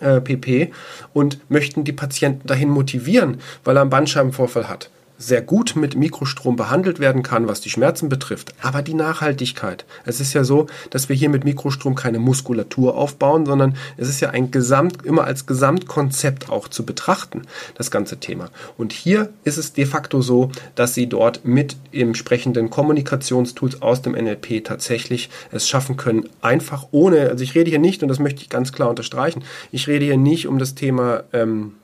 äh, 0.00 0.20
pp. 0.20 0.72
und 1.12 1.38
möchten 1.50 1.84
die 1.84 1.92
Patienten 1.92 2.46
dahin 2.46 2.68
motivieren, 2.68 3.38
weil 3.64 3.76
er 3.76 3.82
einen 3.82 3.90
Bandscheibenvorfall 3.90 4.68
hat 4.68 4.90
sehr 5.18 5.42
gut 5.42 5.74
mit 5.74 5.96
Mikrostrom 5.96 6.54
behandelt 6.54 7.00
werden 7.00 7.24
kann, 7.24 7.48
was 7.48 7.60
die 7.60 7.70
Schmerzen 7.70 8.08
betrifft. 8.08 8.54
Aber 8.62 8.82
die 8.82 8.94
Nachhaltigkeit. 8.94 9.84
Es 10.04 10.20
ist 10.20 10.32
ja 10.32 10.44
so, 10.44 10.66
dass 10.90 11.08
wir 11.08 11.16
hier 11.16 11.28
mit 11.28 11.44
Mikrostrom 11.44 11.96
keine 11.96 12.20
Muskulatur 12.20 12.96
aufbauen, 12.96 13.44
sondern 13.44 13.76
es 13.96 14.08
ist 14.08 14.20
ja 14.20 14.30
ein 14.30 14.52
Gesamt, 14.52 15.04
immer 15.04 15.24
als 15.24 15.46
Gesamtkonzept 15.46 16.48
auch 16.50 16.68
zu 16.68 16.86
betrachten, 16.86 17.42
das 17.74 17.90
ganze 17.90 18.18
Thema. 18.20 18.50
Und 18.76 18.92
hier 18.92 19.30
ist 19.42 19.56
es 19.56 19.72
de 19.72 19.86
facto 19.86 20.22
so, 20.22 20.50
dass 20.76 20.94
Sie 20.94 21.08
dort 21.08 21.44
mit 21.44 21.76
entsprechenden 21.92 22.70
Kommunikationstools 22.70 23.82
aus 23.82 24.02
dem 24.02 24.12
NLP 24.12 24.64
tatsächlich 24.64 25.30
es 25.50 25.68
schaffen 25.68 25.96
können, 25.96 26.28
einfach 26.42 26.86
ohne, 26.92 27.28
also 27.28 27.42
ich 27.42 27.54
rede 27.56 27.70
hier 27.70 27.80
nicht, 27.80 28.02
und 28.02 28.08
das 28.08 28.20
möchte 28.20 28.42
ich 28.42 28.48
ganz 28.48 28.72
klar 28.72 28.88
unterstreichen, 28.88 29.42
ich 29.72 29.88
rede 29.88 30.04
hier 30.04 30.16
nicht 30.16 30.46
um 30.46 30.58
das 30.58 30.76
Thema 30.76 31.24
ähm, 31.32 31.74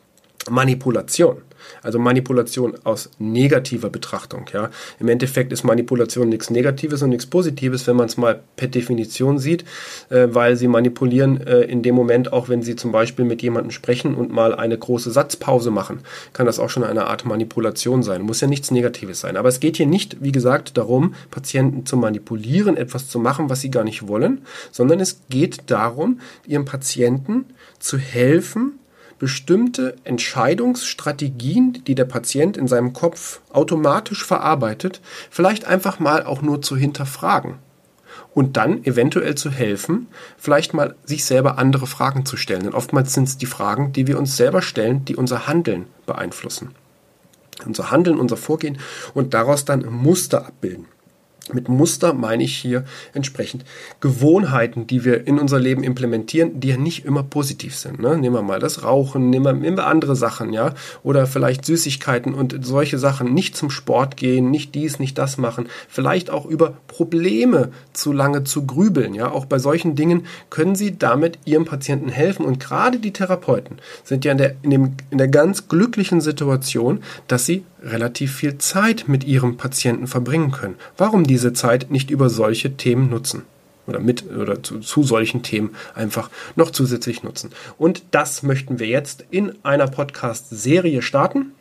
Manipulation. 0.48 1.38
Also 1.82 1.98
Manipulation 1.98 2.74
aus 2.84 3.10
negativer 3.18 3.90
Betrachtung. 3.90 4.46
Ja. 4.52 4.70
Im 4.98 5.08
Endeffekt 5.08 5.52
ist 5.52 5.64
Manipulation 5.64 6.28
nichts 6.28 6.50
Negatives 6.50 7.02
und 7.02 7.10
nichts 7.10 7.26
Positives, 7.26 7.86
wenn 7.86 7.96
man 7.96 8.06
es 8.06 8.16
mal 8.16 8.40
per 8.56 8.68
Definition 8.68 9.38
sieht, 9.38 9.64
äh, 10.10 10.28
weil 10.30 10.56
sie 10.56 10.68
manipulieren 10.68 11.40
äh, 11.46 11.62
in 11.62 11.82
dem 11.82 11.94
Moment, 11.94 12.32
auch 12.32 12.48
wenn 12.48 12.62
sie 12.62 12.76
zum 12.76 12.92
Beispiel 12.92 13.24
mit 13.24 13.42
jemandem 13.42 13.70
sprechen 13.70 14.14
und 14.14 14.32
mal 14.32 14.54
eine 14.54 14.78
große 14.78 15.10
Satzpause 15.10 15.70
machen, 15.70 16.00
kann 16.32 16.46
das 16.46 16.58
auch 16.58 16.70
schon 16.70 16.84
eine 16.84 17.06
Art 17.06 17.24
Manipulation 17.24 18.02
sein. 18.02 18.22
Muss 18.22 18.40
ja 18.40 18.48
nichts 18.48 18.70
Negatives 18.70 19.20
sein. 19.20 19.36
Aber 19.36 19.48
es 19.48 19.60
geht 19.60 19.76
hier 19.76 19.86
nicht, 19.86 20.22
wie 20.22 20.32
gesagt, 20.32 20.76
darum, 20.76 21.14
Patienten 21.30 21.86
zu 21.86 21.96
manipulieren, 21.96 22.76
etwas 22.76 23.08
zu 23.08 23.18
machen, 23.18 23.50
was 23.50 23.60
sie 23.60 23.70
gar 23.70 23.84
nicht 23.84 24.08
wollen, 24.08 24.42
sondern 24.70 25.00
es 25.00 25.20
geht 25.30 25.70
darum, 25.70 26.20
ihrem 26.46 26.64
Patienten 26.64 27.46
zu 27.78 27.98
helfen, 27.98 28.78
bestimmte 29.18 29.96
Entscheidungsstrategien, 30.04 31.84
die 31.86 31.94
der 31.94 32.04
Patient 32.04 32.56
in 32.56 32.68
seinem 32.68 32.92
Kopf 32.92 33.40
automatisch 33.52 34.24
verarbeitet, 34.24 35.00
vielleicht 35.30 35.66
einfach 35.66 35.98
mal 35.98 36.24
auch 36.24 36.42
nur 36.42 36.62
zu 36.62 36.76
hinterfragen 36.76 37.58
und 38.34 38.56
dann 38.56 38.84
eventuell 38.84 39.36
zu 39.36 39.50
helfen, 39.50 40.08
vielleicht 40.36 40.74
mal 40.74 40.96
sich 41.04 41.24
selber 41.24 41.58
andere 41.58 41.86
Fragen 41.86 42.26
zu 42.26 42.36
stellen. 42.36 42.64
Denn 42.64 42.74
oftmals 42.74 43.14
sind 43.14 43.28
es 43.28 43.38
die 43.38 43.46
Fragen, 43.46 43.92
die 43.92 44.06
wir 44.06 44.18
uns 44.18 44.36
selber 44.36 44.60
stellen, 44.60 45.04
die 45.04 45.16
unser 45.16 45.46
Handeln 45.46 45.86
beeinflussen. 46.06 46.74
Unser 47.64 47.92
Handeln, 47.92 48.18
unser 48.18 48.36
Vorgehen 48.36 48.78
und 49.14 49.32
daraus 49.32 49.64
dann 49.64 49.86
Muster 49.86 50.46
abbilden. 50.46 50.86
Mit 51.52 51.68
Muster 51.68 52.14
meine 52.14 52.42
ich 52.42 52.56
hier 52.56 52.84
entsprechend 53.12 53.64
Gewohnheiten, 54.00 54.86
die 54.86 55.04
wir 55.04 55.26
in 55.26 55.38
unser 55.38 55.60
Leben 55.60 55.84
implementieren, 55.84 56.58
die 56.58 56.68
ja 56.68 56.78
nicht 56.78 57.04
immer 57.04 57.22
positiv 57.22 57.76
sind. 57.76 58.00
Ne? 58.00 58.16
Nehmen 58.16 58.34
wir 58.34 58.42
mal 58.42 58.60
das 58.60 58.82
Rauchen, 58.82 59.28
nehmen 59.28 59.62
wir, 59.62 59.84
andere 59.84 60.16
Sachen, 60.16 60.54
ja, 60.54 60.72
oder 61.02 61.26
vielleicht 61.26 61.66
Süßigkeiten 61.66 62.32
und 62.32 62.64
solche 62.64 62.98
Sachen. 62.98 63.34
Nicht 63.34 63.56
zum 63.56 63.68
Sport 63.68 64.16
gehen, 64.16 64.50
nicht 64.50 64.74
dies, 64.74 64.98
nicht 64.98 65.18
das 65.18 65.36
machen. 65.36 65.68
Vielleicht 65.86 66.30
auch 66.30 66.46
über 66.46 66.78
Probleme 66.86 67.72
zu 67.92 68.12
lange 68.12 68.44
zu 68.44 68.64
grübeln, 68.64 69.12
ja. 69.12 69.30
Auch 69.30 69.44
bei 69.44 69.58
solchen 69.58 69.96
Dingen 69.96 70.26
können 70.48 70.74
Sie 70.74 70.96
damit 70.96 71.38
Ihrem 71.44 71.66
Patienten 71.66 72.08
helfen. 72.08 72.46
Und 72.46 72.58
gerade 72.58 72.98
die 72.98 73.12
Therapeuten 73.12 73.78
sind 74.02 74.24
ja 74.24 74.32
in 74.32 74.38
der, 74.38 74.54
in, 74.62 74.70
dem, 74.70 74.92
in 75.10 75.18
der 75.18 75.28
ganz 75.28 75.68
glücklichen 75.68 76.22
Situation, 76.22 77.02
dass 77.28 77.44
sie 77.44 77.64
relativ 77.84 78.34
viel 78.34 78.58
Zeit 78.58 79.04
mit 79.08 79.24
ihrem 79.24 79.56
Patienten 79.56 80.06
verbringen 80.06 80.50
können. 80.50 80.76
Warum 80.96 81.24
diese 81.24 81.52
Zeit 81.52 81.90
nicht 81.90 82.10
über 82.10 82.30
solche 82.30 82.76
Themen 82.76 83.10
nutzen? 83.10 83.42
Oder 83.86 84.00
mit 84.00 84.30
oder 84.30 84.62
zu, 84.62 84.80
zu 84.80 85.02
solchen 85.02 85.42
Themen 85.42 85.74
einfach 85.94 86.30
noch 86.56 86.70
zusätzlich 86.70 87.22
nutzen. 87.22 87.50
Und 87.76 88.02
das 88.12 88.42
möchten 88.42 88.78
wir 88.78 88.86
jetzt 88.86 89.26
in 89.30 89.52
einer 89.62 89.88
Podcast-Serie 89.88 91.02
starten 91.02 91.52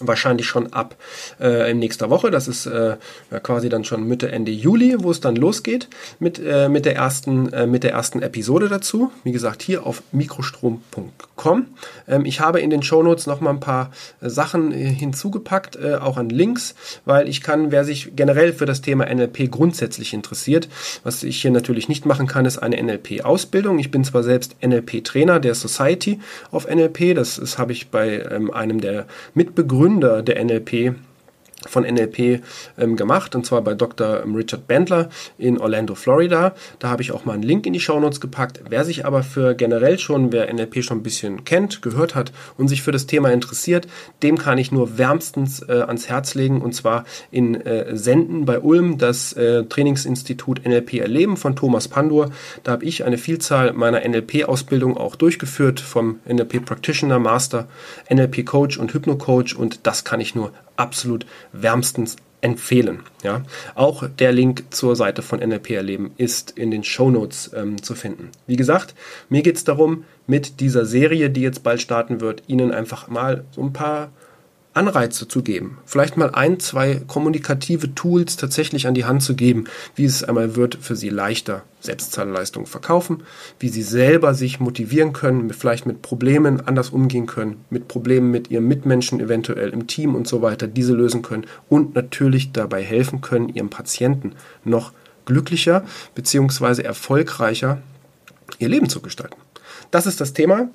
wahrscheinlich 0.00 0.46
schon 0.46 0.72
ab 0.72 0.96
äh, 1.40 1.70
in 1.70 1.78
nächster 1.78 2.10
Woche. 2.10 2.30
Das 2.30 2.48
ist 2.48 2.66
äh, 2.66 2.96
ja, 3.30 3.40
quasi 3.40 3.68
dann 3.68 3.84
schon 3.84 4.08
Mitte, 4.08 4.32
Ende 4.32 4.50
Juli, 4.50 4.96
wo 4.98 5.10
es 5.10 5.20
dann 5.20 5.36
losgeht 5.36 5.88
mit, 6.18 6.38
äh, 6.38 6.68
mit, 6.68 6.86
der 6.86 6.96
ersten, 6.96 7.52
äh, 7.52 7.66
mit 7.66 7.84
der 7.84 7.92
ersten 7.92 8.22
Episode 8.22 8.68
dazu. 8.68 9.12
Wie 9.22 9.32
gesagt, 9.32 9.62
hier 9.62 9.86
auf 9.86 10.02
mikrostrom.com. 10.12 11.66
Ähm, 12.08 12.24
ich 12.24 12.40
habe 12.40 12.60
in 12.60 12.70
den 12.70 12.82
Shownotes 12.82 13.26
noch 13.26 13.40
mal 13.40 13.50
ein 13.50 13.60
paar 13.60 13.92
äh, 14.20 14.30
Sachen 14.30 14.72
äh, 14.72 14.76
hinzugepackt, 14.86 15.76
äh, 15.76 15.96
auch 15.96 16.16
an 16.16 16.30
Links, 16.30 16.74
weil 17.04 17.28
ich 17.28 17.42
kann, 17.42 17.70
wer 17.70 17.84
sich 17.84 18.12
generell 18.16 18.52
für 18.52 18.66
das 18.66 18.80
Thema 18.80 19.04
NLP 19.06 19.50
grundsätzlich 19.50 20.14
interessiert, 20.14 20.68
was 21.04 21.22
ich 21.22 21.42
hier 21.42 21.50
natürlich 21.50 21.88
nicht 21.88 22.06
machen 22.06 22.26
kann, 22.26 22.46
ist 22.46 22.58
eine 22.58 22.82
NLP-Ausbildung. 22.82 23.78
Ich 23.78 23.90
bin 23.90 24.04
zwar 24.04 24.22
selbst 24.22 24.56
NLP-Trainer 24.62 25.40
der 25.40 25.54
Society 25.54 26.20
of 26.50 26.66
NLP, 26.68 27.14
das, 27.14 27.36
das 27.36 27.58
habe 27.58 27.72
ich 27.72 27.90
bei 27.90 28.20
ähm, 28.30 28.50
einem 28.50 28.80
der 28.80 29.06
Mitbegründer 29.34 29.89
Gründer 29.90 30.22
der 30.22 30.44
NLP 30.44 30.94
von 31.68 31.84
NLP 31.84 32.42
ähm, 32.78 32.96
gemacht, 32.96 33.34
und 33.34 33.44
zwar 33.44 33.62
bei 33.62 33.74
Dr. 33.74 34.22
Richard 34.34 34.66
Bandler 34.66 35.08
in 35.38 35.58
Orlando, 35.58 35.94
Florida. 35.94 36.54
Da 36.78 36.88
habe 36.88 37.02
ich 37.02 37.12
auch 37.12 37.24
mal 37.24 37.34
einen 37.34 37.42
Link 37.42 37.66
in 37.66 37.72
die 37.72 37.80
Shownotes 37.80 38.20
gepackt. 38.20 38.60
Wer 38.68 38.84
sich 38.84 39.04
aber 39.04 39.22
für 39.22 39.54
generell 39.54 39.98
schon, 39.98 40.32
wer 40.32 40.52
NLP 40.52 40.82
schon 40.82 40.98
ein 40.98 41.02
bisschen 41.02 41.44
kennt, 41.44 41.82
gehört 41.82 42.14
hat 42.14 42.32
und 42.56 42.68
sich 42.68 42.82
für 42.82 42.92
das 42.92 43.06
Thema 43.06 43.30
interessiert, 43.30 43.86
dem 44.22 44.38
kann 44.38 44.58
ich 44.58 44.72
nur 44.72 44.98
wärmstens 44.98 45.60
äh, 45.68 45.82
ans 45.86 46.08
Herz 46.08 46.34
legen, 46.34 46.62
und 46.62 46.74
zwar 46.74 47.04
in 47.30 47.54
äh, 47.54 47.96
Senden 47.96 48.44
bei 48.44 48.60
Ulm, 48.60 48.98
das 48.98 49.32
äh, 49.34 49.64
Trainingsinstitut 49.64 50.64
NLP 50.66 50.94
Erleben 50.94 51.36
von 51.36 51.56
Thomas 51.56 51.88
Pandur. 51.88 52.30
Da 52.62 52.72
habe 52.72 52.84
ich 52.84 53.04
eine 53.04 53.18
Vielzahl 53.18 53.72
meiner 53.72 54.06
NLP-Ausbildung 54.06 54.96
auch 54.96 55.16
durchgeführt, 55.16 55.80
vom 55.80 56.20
NLP 56.26 56.64
Practitioner, 56.64 57.18
Master, 57.18 57.68
NLP 58.10 58.46
Coach 58.46 58.78
und 58.78 58.94
Hypno 58.94 59.16
Coach, 59.16 59.54
und 59.54 59.86
das 59.86 60.04
kann 60.04 60.20
ich 60.20 60.34
nur 60.34 60.52
absolut 60.80 61.26
wärmstens 61.52 62.16
empfehlen. 62.40 63.00
Ja? 63.22 63.42
Auch 63.74 64.08
der 64.08 64.32
Link 64.32 64.64
zur 64.70 64.96
Seite 64.96 65.22
von 65.22 65.40
NLP 65.40 65.70
Erleben 65.70 66.12
ist 66.16 66.52
in 66.52 66.70
den 66.70 66.84
Show 66.84 67.10
Notes 67.10 67.50
ähm, 67.54 67.82
zu 67.82 67.94
finden. 67.94 68.30
Wie 68.46 68.56
gesagt, 68.56 68.94
mir 69.28 69.42
geht 69.42 69.56
es 69.56 69.64
darum, 69.64 70.04
mit 70.26 70.60
dieser 70.60 70.86
Serie, 70.86 71.30
die 71.30 71.42
jetzt 71.42 71.62
bald 71.62 71.82
starten 71.82 72.20
wird, 72.20 72.42
Ihnen 72.46 72.72
einfach 72.72 73.08
mal 73.08 73.44
so 73.50 73.62
ein 73.62 73.72
paar 73.72 74.10
Anreize 74.72 75.26
zu 75.26 75.42
geben, 75.42 75.78
vielleicht 75.84 76.16
mal 76.16 76.30
ein, 76.30 76.60
zwei 76.60 77.02
kommunikative 77.06 77.92
Tools 77.94 78.36
tatsächlich 78.36 78.86
an 78.86 78.94
die 78.94 79.04
Hand 79.04 79.22
zu 79.22 79.34
geben, 79.34 79.64
wie 79.96 80.04
es 80.04 80.22
einmal 80.22 80.54
wird 80.54 80.76
für 80.80 80.94
sie 80.94 81.08
leichter 81.08 81.62
Selbstzahlleistungen 81.80 82.66
verkaufen, 82.66 83.24
wie 83.58 83.68
sie 83.68 83.82
selber 83.82 84.32
sich 84.32 84.60
motivieren 84.60 85.12
können, 85.12 85.50
vielleicht 85.50 85.86
mit 85.86 86.02
Problemen 86.02 86.60
anders 86.60 86.90
umgehen 86.90 87.26
können, 87.26 87.64
mit 87.68 87.88
Problemen 87.88 88.30
mit 88.30 88.50
ihren 88.50 88.68
Mitmenschen 88.68 89.18
eventuell 89.18 89.70
im 89.70 89.88
Team 89.88 90.14
und 90.14 90.28
so 90.28 90.40
weiter, 90.40 90.68
diese 90.68 90.94
lösen 90.94 91.22
können 91.22 91.46
und 91.68 91.96
natürlich 91.96 92.52
dabei 92.52 92.84
helfen 92.84 93.20
können, 93.22 93.48
ihrem 93.48 93.70
Patienten 93.70 94.34
noch 94.64 94.92
glücklicher 95.24 95.84
bzw. 96.14 96.82
erfolgreicher 96.82 97.82
ihr 98.58 98.68
Leben 98.68 98.88
zu 98.88 99.00
gestalten. 99.00 99.36
Das 99.90 100.06
ist 100.06 100.20
das 100.20 100.32
Thema 100.32 100.68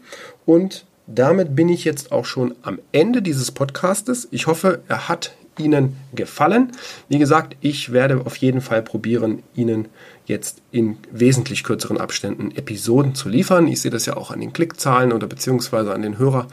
und 0.45 0.85
damit 1.07 1.55
bin 1.55 1.69
ich 1.69 1.85
jetzt 1.85 2.11
auch 2.11 2.25
schon 2.25 2.55
am 2.61 2.79
Ende 2.91 3.21
dieses 3.21 3.51
Podcastes. 3.51 4.27
Ich 4.31 4.47
hoffe, 4.47 4.81
er 4.87 5.07
hat 5.07 5.35
Ihnen 5.59 5.97
gefallen. 6.13 6.71
Wie 7.09 7.17
gesagt, 7.17 7.55
ich 7.61 7.91
werde 7.91 8.21
auf 8.25 8.37
jeden 8.37 8.61
Fall 8.61 8.81
probieren, 8.81 9.43
Ihnen 9.55 9.87
jetzt 10.27 10.61
in 10.71 10.97
wesentlich 11.11 11.63
kürzeren 11.63 11.97
Abständen 11.97 12.51
Episoden 12.55 13.15
zu 13.15 13.29
liefern. 13.29 13.67
Ich 13.67 13.81
sehe 13.81 13.91
das 13.91 14.05
ja 14.05 14.17
auch 14.17 14.31
an 14.31 14.41
den 14.41 14.53
Klickzahlen 14.53 15.13
oder 15.13 15.27
beziehungsweise 15.27 15.93
an 15.93 16.01
den 16.01 16.17
Hörer, 16.17 16.47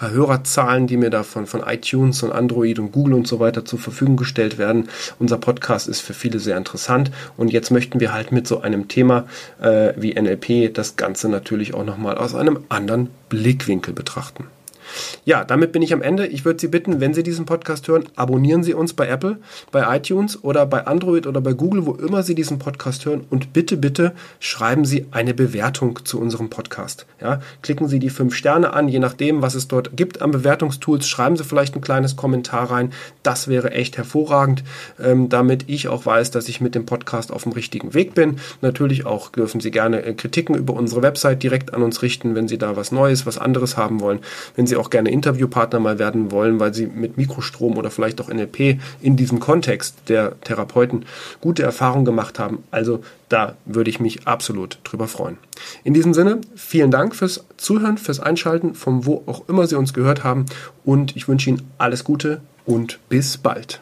äh, 0.00 0.08
Hörerzahlen, 0.10 0.86
die 0.86 0.96
mir 0.96 1.10
da 1.10 1.22
von, 1.22 1.46
von 1.46 1.62
iTunes 1.66 2.22
und 2.22 2.32
Android 2.32 2.78
und 2.78 2.92
Google 2.92 3.14
und 3.14 3.26
so 3.26 3.38
weiter 3.40 3.64
zur 3.64 3.78
Verfügung 3.78 4.16
gestellt 4.16 4.58
werden. 4.58 4.88
Unser 5.18 5.38
Podcast 5.38 5.88
ist 5.88 6.00
für 6.00 6.14
viele 6.14 6.38
sehr 6.38 6.56
interessant 6.56 7.10
und 7.36 7.52
jetzt 7.52 7.70
möchten 7.70 8.00
wir 8.00 8.12
halt 8.12 8.32
mit 8.32 8.46
so 8.46 8.60
einem 8.60 8.88
Thema 8.88 9.26
äh, 9.60 9.92
wie 9.96 10.14
NLP 10.14 10.72
das 10.72 10.96
Ganze 10.96 11.28
natürlich 11.28 11.74
auch 11.74 11.84
nochmal 11.84 12.16
aus 12.16 12.34
einem 12.34 12.60
anderen 12.68 13.10
Blickwinkel 13.28 13.92
betrachten. 13.92 14.44
Ja, 15.24 15.44
damit 15.44 15.72
bin 15.72 15.82
ich 15.82 15.92
am 15.92 16.02
Ende. 16.02 16.26
Ich 16.26 16.44
würde 16.44 16.60
Sie 16.60 16.68
bitten, 16.68 17.00
wenn 17.00 17.14
Sie 17.14 17.22
diesen 17.22 17.46
Podcast 17.46 17.88
hören, 17.88 18.04
abonnieren 18.16 18.62
Sie 18.62 18.74
uns 18.74 18.92
bei 18.92 19.08
Apple, 19.08 19.38
bei 19.70 19.96
iTunes 19.96 20.42
oder 20.42 20.66
bei 20.66 20.86
Android 20.86 21.26
oder 21.26 21.40
bei 21.40 21.52
Google, 21.52 21.86
wo 21.86 21.92
immer 21.92 22.22
Sie 22.22 22.34
diesen 22.34 22.58
Podcast 22.58 23.04
hören. 23.06 23.24
Und 23.30 23.52
bitte, 23.52 23.76
bitte 23.76 24.12
schreiben 24.40 24.84
Sie 24.84 25.06
eine 25.10 25.34
Bewertung 25.34 26.04
zu 26.04 26.20
unserem 26.20 26.50
Podcast. 26.50 27.06
Ja, 27.20 27.40
klicken 27.62 27.88
Sie 27.88 27.98
die 27.98 28.10
fünf 28.10 28.34
Sterne 28.34 28.72
an, 28.72 28.88
je 28.88 28.98
nachdem, 28.98 29.42
was 29.42 29.54
es 29.54 29.68
dort 29.68 29.96
gibt 29.96 30.22
an 30.22 30.30
Bewertungstools. 30.30 31.06
Schreiben 31.06 31.36
Sie 31.36 31.44
vielleicht 31.44 31.74
ein 31.74 31.80
kleines 31.80 32.16
Kommentar 32.16 32.70
rein. 32.70 32.92
Das 33.22 33.48
wäre 33.48 33.72
echt 33.72 33.96
hervorragend, 33.96 34.64
ähm, 34.98 35.28
damit 35.28 35.64
ich 35.68 35.88
auch 35.88 36.06
weiß, 36.06 36.30
dass 36.30 36.48
ich 36.48 36.60
mit 36.60 36.74
dem 36.74 36.86
Podcast 36.86 37.32
auf 37.32 37.42
dem 37.42 37.52
richtigen 37.52 37.94
Weg 37.94 38.14
bin. 38.14 38.38
Natürlich 38.60 39.06
auch 39.06 39.30
dürfen 39.30 39.60
Sie 39.60 39.70
gerne 39.70 40.02
äh, 40.04 40.14
Kritiken 40.14 40.54
über 40.54 40.74
unsere 40.74 41.02
Website 41.02 41.42
direkt 41.42 41.74
an 41.74 41.82
uns 41.82 42.02
richten, 42.02 42.34
wenn 42.34 42.48
Sie 42.48 42.58
da 42.58 42.76
was 42.76 42.92
Neues, 42.92 43.26
was 43.26 43.38
anderes 43.38 43.76
haben 43.76 44.00
wollen. 44.00 44.20
Wenn 44.56 44.66
Sie 44.66 44.76
auch 44.78 44.90
gerne 44.90 45.10
Interviewpartner 45.10 45.80
mal 45.80 45.98
werden 45.98 46.30
wollen, 46.30 46.60
weil 46.60 46.74
sie 46.74 46.86
mit 46.86 47.16
Mikrostrom 47.16 47.76
oder 47.76 47.90
vielleicht 47.90 48.20
auch 48.20 48.28
NLP 48.28 48.78
in 49.00 49.16
diesem 49.16 49.40
Kontext 49.40 49.96
der 50.08 50.40
Therapeuten 50.40 51.04
gute 51.40 51.62
Erfahrungen 51.62 52.04
gemacht 52.04 52.38
haben. 52.38 52.64
Also 52.70 53.02
da 53.28 53.56
würde 53.64 53.90
ich 53.90 54.00
mich 54.00 54.26
absolut 54.26 54.78
drüber 54.84 55.08
freuen. 55.08 55.38
In 55.84 55.94
diesem 55.94 56.14
Sinne, 56.14 56.40
vielen 56.54 56.90
Dank 56.90 57.14
fürs 57.14 57.44
Zuhören, 57.56 57.98
fürs 57.98 58.20
Einschalten, 58.20 58.74
von 58.74 59.06
wo 59.06 59.22
auch 59.26 59.48
immer 59.48 59.66
Sie 59.66 59.76
uns 59.76 59.92
gehört 59.92 60.24
haben 60.24 60.46
und 60.84 61.16
ich 61.16 61.28
wünsche 61.28 61.50
Ihnen 61.50 61.62
alles 61.78 62.04
Gute 62.04 62.40
und 62.64 62.98
bis 63.08 63.38
bald. 63.38 63.80